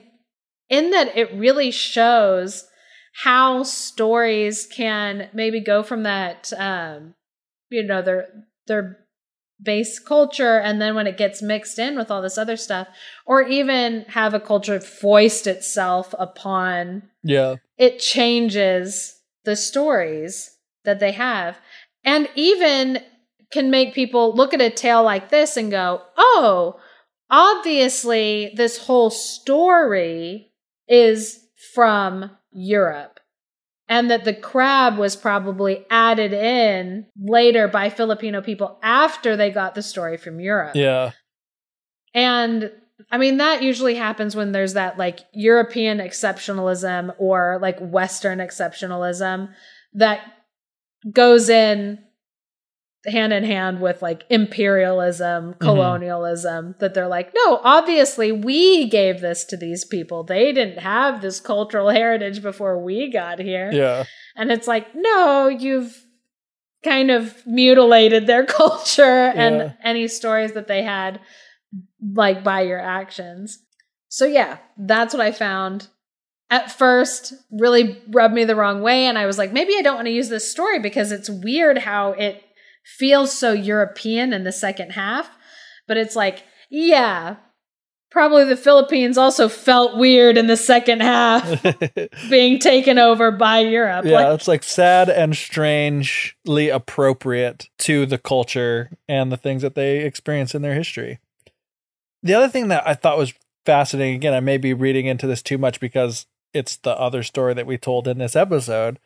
[0.69, 2.65] in that it really shows
[3.23, 7.15] how stories can maybe go from that um
[7.69, 8.27] you know their
[8.67, 9.06] their
[9.61, 12.87] base culture and then when it gets mixed in with all this other stuff
[13.25, 17.55] or even have a culture foist itself upon Yeah.
[17.77, 21.57] it changes the stories that they have
[22.03, 22.99] and even
[23.51, 26.79] can make people look at a tale like this and go oh
[27.29, 30.51] obviously this whole story
[30.87, 31.39] is
[31.73, 33.16] from Europe
[33.89, 39.75] and that the crab was probably added in later by Filipino people after they got
[39.75, 40.75] the story from Europe.
[40.75, 41.11] Yeah.
[42.13, 42.71] And
[43.11, 49.53] I mean, that usually happens when there's that like European exceptionalism or like Western exceptionalism
[49.93, 50.21] that
[51.11, 51.99] goes in
[53.07, 55.63] hand in hand with like imperialism, mm-hmm.
[55.63, 60.23] colonialism, that they're like, no, obviously we gave this to these people.
[60.23, 63.71] They didn't have this cultural heritage before we got here.
[63.71, 64.03] Yeah.
[64.35, 65.97] And it's like, no, you've
[66.83, 69.71] kind of mutilated their culture and Yeah.
[69.83, 71.19] any stories that they had,
[72.13, 73.59] like by your actions.
[74.09, 75.87] So, yeah, that's what I found.
[76.49, 79.05] At first, really rubbed me the wrong way.
[79.05, 81.77] And I was like, maybe I don't want to use this story because it's weird
[81.79, 82.41] how it
[82.97, 85.29] feels so European in the second half.
[85.87, 87.37] But it's like, yeah,
[88.09, 91.63] probably the Philippines also felt weird in the second half
[92.29, 94.05] being taken over by Europe.
[94.05, 99.75] yeah, Like, it's like sad and strangely appropriate to the culture and the things that
[99.75, 101.19] they experience in their history.
[102.23, 103.33] The other thing that I thought was
[103.65, 107.53] fascinating, again, I may be reading into this too much because it's the other story
[107.53, 108.99] that we told in this episode,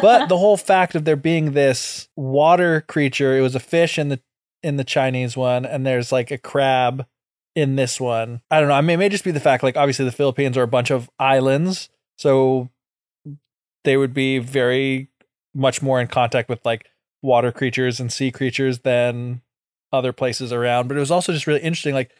[0.00, 4.08] but the whole fact of there being this water creature, it was a fish in
[4.08, 4.20] the
[4.62, 7.06] in the Chinese one, and there's like a crab
[7.54, 8.40] in this one.
[8.50, 8.74] I don't know.
[8.74, 10.90] I mean, it may just be the fact, like, obviously the Philippines are a bunch
[10.90, 12.70] of islands, so
[13.84, 15.10] they would be very
[15.54, 16.88] much more in contact with like
[17.22, 19.42] water creatures and sea creatures than
[19.92, 20.88] other places around.
[20.88, 22.10] But it was also just really interesting, like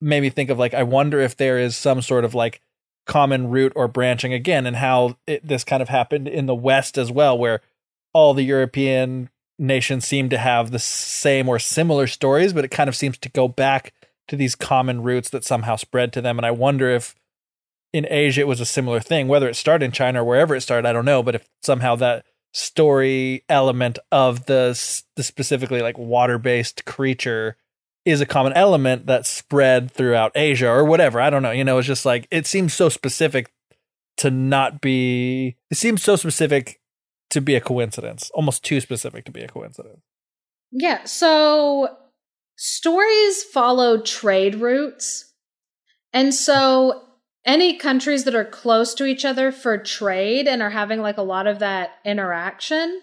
[0.00, 2.60] made me think of like I wonder if there is some sort of like
[3.08, 6.96] common root or branching again, and how it, this kind of happened in the West
[6.96, 7.60] as well, where
[8.12, 12.88] all the European nations seem to have the same or similar stories, but it kind
[12.88, 13.92] of seems to go back
[14.28, 16.38] to these common roots that somehow spread to them.
[16.38, 17.16] And I wonder if
[17.92, 20.60] in Asia it was a similar thing, whether it started in China or wherever it
[20.60, 21.22] started, I don't know.
[21.22, 27.56] But if somehow that story element of the the specifically like water based creature
[28.10, 31.20] is a common element that spread throughout Asia or whatever.
[31.20, 31.50] I don't know.
[31.50, 33.50] You know, it's just like it seems so specific
[34.18, 35.56] to not be.
[35.70, 36.80] It seems so specific
[37.30, 40.00] to be a coincidence, almost too specific to be a coincidence.
[40.70, 41.04] Yeah.
[41.04, 41.96] So
[42.56, 45.32] stories follow trade routes.
[46.12, 47.02] And so
[47.44, 51.22] any countries that are close to each other for trade and are having like a
[51.22, 53.00] lot of that interaction,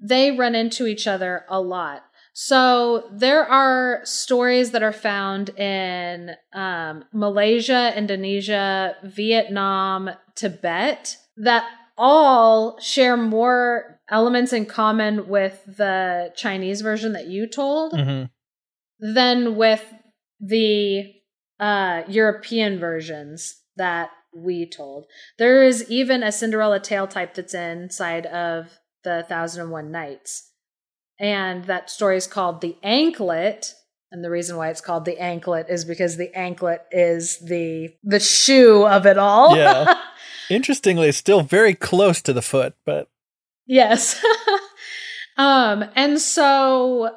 [0.00, 2.04] they run into each other a lot.
[2.32, 11.64] So there are stories that are found in um, Malaysia, Indonesia, Vietnam, Tibet that
[11.98, 19.14] all share more elements in common with the Chinese version that you told Mm-hmm.
[19.14, 19.84] than with
[20.40, 21.12] the
[21.60, 25.06] uh, European versions that we told.
[25.38, 30.51] There is even a Cinderella tale type that's inside of the Thousand and One Nights.
[31.22, 33.74] And that story is called The Anklet.
[34.10, 38.20] And the reason why it's called the anklet is because the anklet is the the
[38.20, 39.56] shoe of it all.
[39.56, 39.94] Yeah.
[40.50, 43.08] Interestingly, it's still very close to the foot, but
[43.66, 44.22] Yes.
[45.38, 47.16] um and so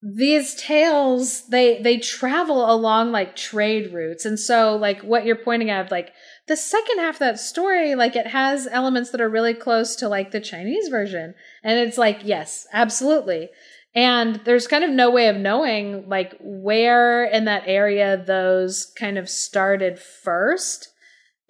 [0.00, 5.70] these tales they they travel along like trade routes and so like what you're pointing
[5.70, 6.12] out like
[6.48, 10.08] the second half of that story like it has elements that are really close to
[10.08, 13.48] like the Chinese version and it's like yes absolutely
[13.94, 19.18] and there's kind of no way of knowing like where in that area those kind
[19.18, 20.90] of started first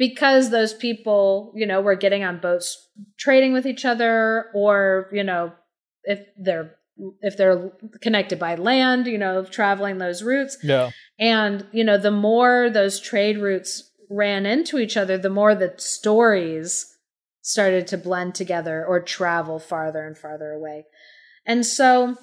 [0.01, 2.89] because those people, you know, were getting on boats
[3.19, 5.53] trading with each other or, you know,
[6.05, 6.77] if they're
[7.21, 10.57] if they're connected by land, you know, traveling those routes.
[10.63, 10.91] yeah.
[11.19, 15.73] And, you know, the more those trade routes ran into each other, the more the
[15.79, 16.97] stories
[17.41, 20.85] started to blend together or travel farther and farther away.
[21.47, 22.17] And so,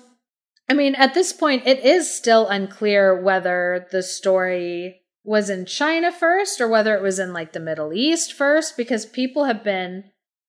[0.70, 6.12] I mean, at this point, it is still unclear whether the story was in China
[6.12, 10.04] first or whether it was in like the Middle East first, because people have been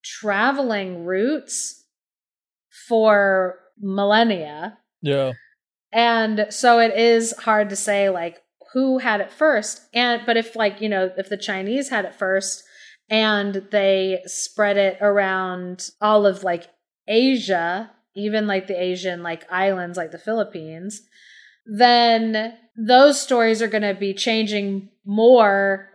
[0.04, 1.84] traveling routes
[2.88, 4.78] for millennia.
[5.00, 5.32] Yeah.
[5.92, 9.82] And so it is hard to say like who had it first.
[9.94, 12.64] And but if like, you know, if the Chinese had it first
[13.08, 16.68] and they spread it around all of like
[17.06, 21.02] Asia, even like the Asian like islands like the Philippines,
[21.64, 25.90] then those stories are going to be changing more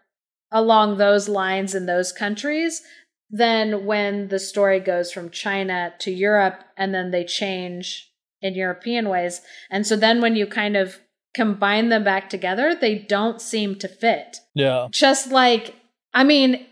[0.52, 2.82] along those lines in those countries
[3.30, 9.10] than when the story goes from China to Europe and then they change in European
[9.10, 9.42] ways.
[9.72, 11.00] And so then when you kind of
[11.34, 14.38] combine them back together, they don't seem to fit.
[14.54, 14.88] Yeah.
[14.92, 15.76] Just like,
[16.14, 16.66] I mean,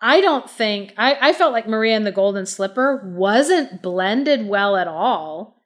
[0.00, 4.76] I don't think, I, I felt like Maria and the Golden Slipper wasn't blended well
[4.76, 5.56] at all.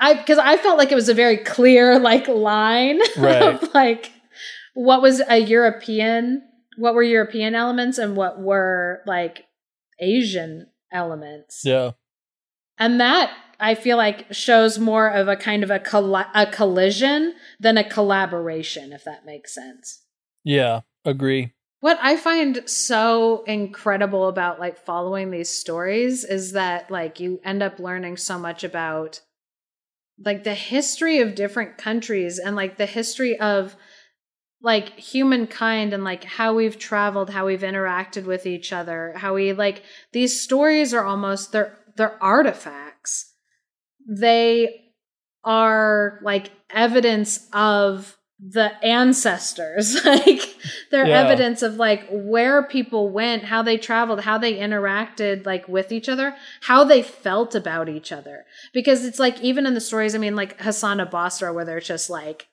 [0.00, 3.40] I because I felt like it was a very clear like line Right.
[3.62, 4.10] of like
[4.74, 6.42] what was a European,
[6.76, 9.44] what were European elements and what were like
[10.00, 11.62] Asian elements.
[11.64, 11.92] Yeah.
[12.78, 17.34] And that I feel like shows more of a kind of a colla- a collision
[17.58, 20.02] than a collaboration, if that makes sense.
[20.44, 20.80] Yeah.
[21.04, 21.52] Agree.
[21.80, 27.62] What I find so incredible about like following these stories is that like you end
[27.62, 29.20] up learning so much about
[30.24, 33.76] like the history of different countries and like the history of
[34.62, 39.52] like humankind and like how we've traveled, how we've interacted with each other, how we
[39.52, 42.85] like these stories are almost they're they're artifacts.
[44.08, 44.82] They
[45.44, 49.94] are like evidence of the ancestors.
[50.04, 50.56] like
[50.90, 51.22] they're Yeah.
[51.22, 56.08] evidence of like where people went, how they traveled, how they interacted like with each
[56.08, 58.44] other, how they felt about each other.
[58.74, 61.80] Because it's like even in the stories, I mean like Hassan of Basra where they're
[61.80, 62.48] just like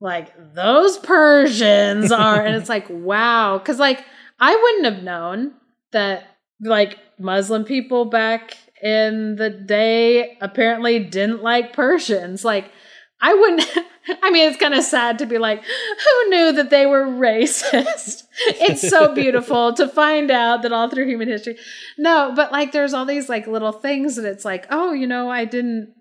[0.00, 4.04] like those Persians are and it's like wow cuz like
[4.40, 5.52] I wouldn't have known
[5.92, 6.24] that
[6.60, 12.70] like Muslim people back in the day apparently didn't like Persians like
[13.22, 13.64] I wouldn't.
[14.22, 18.24] I mean, it's kind of sad to be like, who knew that they were racist?
[18.46, 21.56] it's so beautiful to find out that all through human history.
[21.96, 25.30] No, but like, there's all these like little things that it's like, oh, you know,
[25.30, 25.94] I didn't,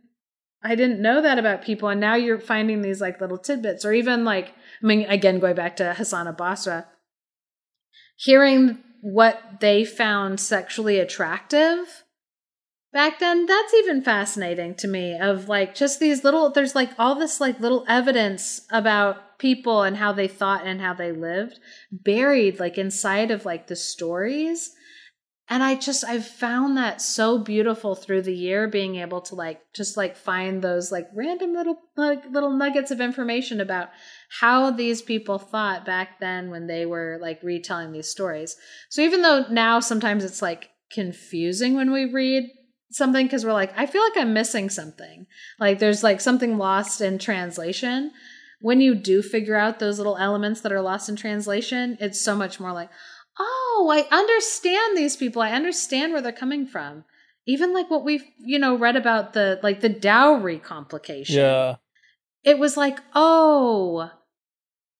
[0.63, 3.93] I didn't know that about people, and now you're finding these like little tidbits, or
[3.93, 6.87] even like, I mean, again, going back to Hassan Basra,
[8.15, 12.00] hearing what they found sexually attractive
[12.91, 17.15] back then that's even fascinating to me of like just these little there's like all
[17.15, 21.59] this like little evidence about people and how they thought and how they lived
[21.91, 24.71] buried like inside of like the stories.
[25.49, 29.59] And i just i've found that so beautiful through the year being able to like
[29.73, 33.89] just like find those like random little like little nuggets of information about
[34.39, 38.55] how these people thought back then when they were like retelling these stories.
[38.89, 42.49] So even though now sometimes it's like confusing when we read
[42.91, 45.27] something because we're like, I feel like I'm missing something.
[45.59, 48.11] Like there's like something lost in translation.
[48.59, 52.35] When you do figure out those little elements that are lost in translation, it's so
[52.35, 52.89] much more like,
[53.39, 55.41] oh, I understand these people.
[55.41, 57.05] I understand where they're coming from.
[57.47, 61.37] Even like what we've, you know, read about the like the dowry complication.
[61.37, 61.75] Yeah.
[62.43, 64.11] It was like, oh,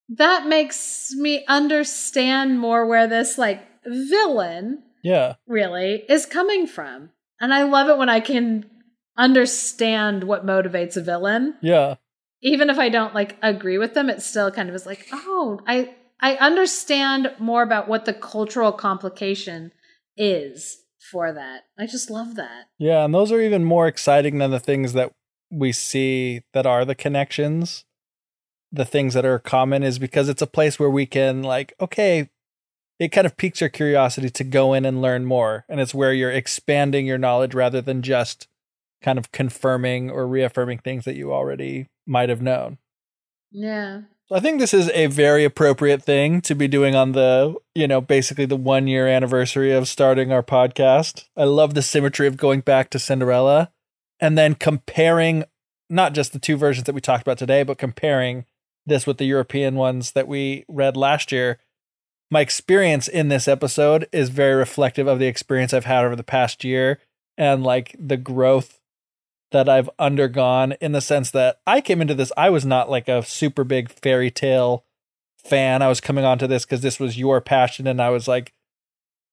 [0.09, 7.09] that makes me understand more where this like villain yeah really is coming from
[7.41, 8.69] and I love it when I can
[9.17, 11.55] understand what motivates a villain.
[11.61, 11.95] Yeah.
[12.41, 15.59] Even if I don't like agree with them, it still kind of is like, oh,
[15.67, 19.71] I I understand more about what the cultural complication
[20.15, 20.77] is
[21.11, 21.63] for that.
[21.77, 22.69] I just love that.
[22.77, 25.11] Yeah, and those are even more exciting than the things that
[25.49, 27.85] we see that are the connections.
[28.71, 32.29] The things that are common is because it's a place where we can like, okay,
[33.01, 35.65] it kind of piques your curiosity to go in and learn more.
[35.67, 38.47] And it's where you're expanding your knowledge rather than just
[39.01, 42.77] kind of confirming or reaffirming things that you already might have known.
[43.49, 44.01] Yeah.
[44.31, 48.01] I think this is a very appropriate thing to be doing on the, you know,
[48.01, 51.25] basically the one year anniversary of starting our podcast.
[51.35, 53.71] I love the symmetry of going back to Cinderella
[54.19, 55.45] and then comparing
[55.89, 58.45] not just the two versions that we talked about today, but comparing
[58.85, 61.57] this with the European ones that we read last year
[62.31, 66.23] my experience in this episode is very reflective of the experience I've had over the
[66.23, 66.99] past year
[67.37, 68.79] and like the growth
[69.51, 73.09] that I've undergone in the sense that I came into this, I was not like
[73.09, 74.85] a super big fairy tale
[75.37, 75.81] fan.
[75.81, 78.53] I was coming onto this because this was your passion and I was like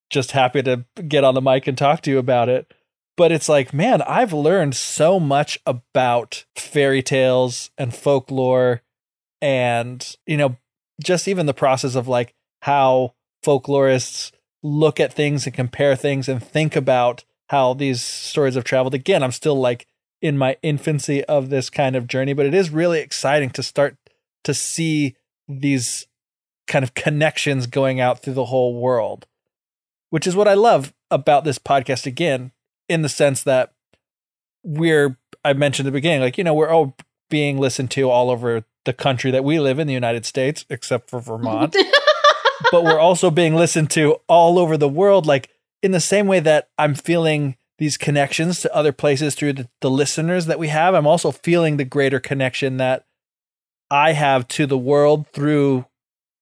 [0.09, 2.73] just happy to get on the mic and talk to you about it.
[3.15, 8.81] But it's like, man, I've learned so much about fairy tales and folklore
[9.41, 10.57] and, you know,
[11.01, 13.13] just even the process of like how
[13.43, 14.31] folklorists
[14.61, 18.93] look at things and compare things and think about how these stories have traveled.
[18.93, 19.87] Again, I'm still like
[20.21, 23.95] in my infancy of this kind of journey, but it is really exciting to start
[24.43, 25.15] to see
[25.47, 26.07] these
[26.67, 29.25] kind of connections going out through the whole world,
[30.09, 32.51] which is what I love about this podcast again,
[32.87, 33.73] in the sense that
[34.63, 36.95] we're, I mentioned at the beginning, like, you know, we're all
[37.29, 41.09] being listened to all over the country that we live in, the United States, except
[41.09, 41.75] for Vermont.
[42.71, 45.25] But we're also being listened to all over the world.
[45.25, 45.49] Like
[45.81, 49.89] in the same way that I'm feeling these connections to other places through the, the
[49.89, 53.05] listeners that we have, I'm also feeling the greater connection that
[53.89, 55.85] I have to the world through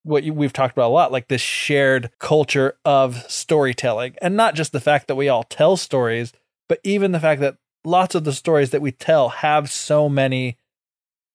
[0.03, 4.15] what you, we've talked about a lot, like this shared culture of storytelling.
[4.21, 6.33] And not just the fact that we all tell stories,
[6.67, 10.57] but even the fact that lots of the stories that we tell have so many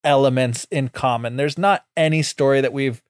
[0.03, 1.37] elements in common.
[1.37, 3.01] There's not any story that we've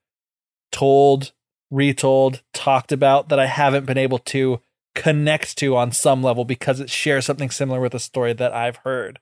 [0.70, 1.32] told
[1.70, 4.60] retold, talked about that I haven't been able to
[4.94, 8.76] connect to on some level because it shares something similar with a story that I've
[8.78, 9.18] heard.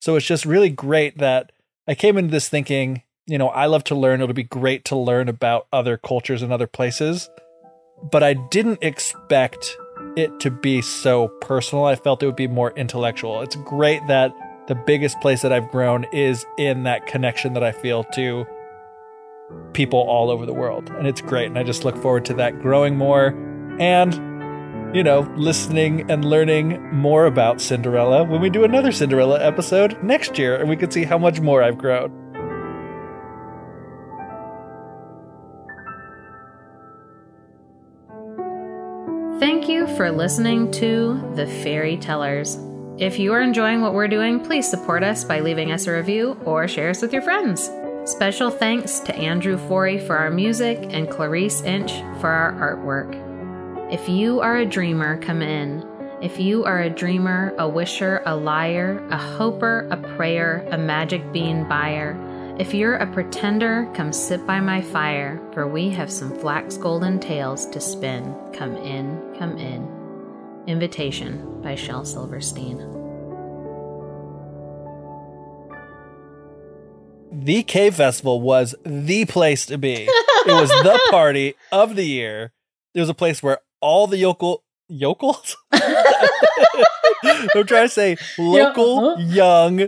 [0.00, 1.52] So it's just really great that
[1.88, 4.20] I came into this thinking, you know, I love to learn.
[4.20, 7.30] It'll be great to learn about other cultures and other places.
[8.10, 9.76] But I didn't expect
[10.16, 11.86] it to be so personal.
[11.86, 13.40] I felt it would be more intellectual.
[13.40, 14.34] It's great that
[14.66, 18.46] the biggest place that I've grown is in that connection that I feel to
[19.72, 20.90] people all over the world.
[20.90, 21.46] And it's great.
[21.46, 23.28] And I just look forward to that growing more
[23.78, 30.02] and, you know, listening and learning more about Cinderella when we do another Cinderella episode
[30.02, 32.20] next year and we can see how much more I've grown.
[39.40, 42.56] Thank you for listening to The Fairy Tellers.
[42.96, 46.40] If you are enjoying what we're doing, please support us by leaving us a review
[46.44, 47.68] or share us with your friends.
[48.06, 51.90] Special thanks to Andrew Forey for our music and Clarice Inch
[52.20, 53.14] for our artwork.
[53.90, 55.82] If you are a dreamer, come in.
[56.20, 61.32] If you are a dreamer, a wisher, a liar, a hoper, a prayer, a magic
[61.32, 62.14] bean buyer,
[62.56, 67.18] If you're a pretender, come sit by my fire, for we have some flax golden
[67.18, 68.32] tales to spin.
[68.52, 69.88] Come in, come in.
[70.68, 73.03] Invitation by Shel Silverstein.
[77.36, 80.04] The Cave Festival was the place to be.
[80.08, 82.52] it was the party of the year.
[82.94, 85.56] It was a place where all the yokel yokels.
[85.72, 89.80] I'm trying to say local Yeah, young,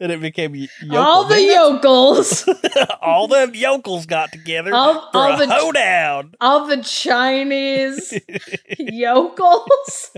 [0.00, 0.96] and it became yokel.
[0.98, 2.48] all the yokels,
[3.02, 6.34] all them yokels got together all, for all a the hoedown.
[6.40, 8.12] all the Chinese
[8.78, 10.10] yokels.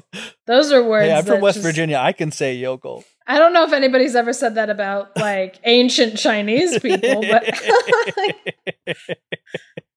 [0.47, 1.07] Those are words.
[1.09, 1.99] Hey, I'm from West just- Virginia.
[1.99, 3.05] I can say yokel.
[3.31, 7.44] I don't know if anybody's ever said that about like ancient Chinese people, but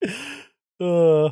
[0.79, 1.29] Uh,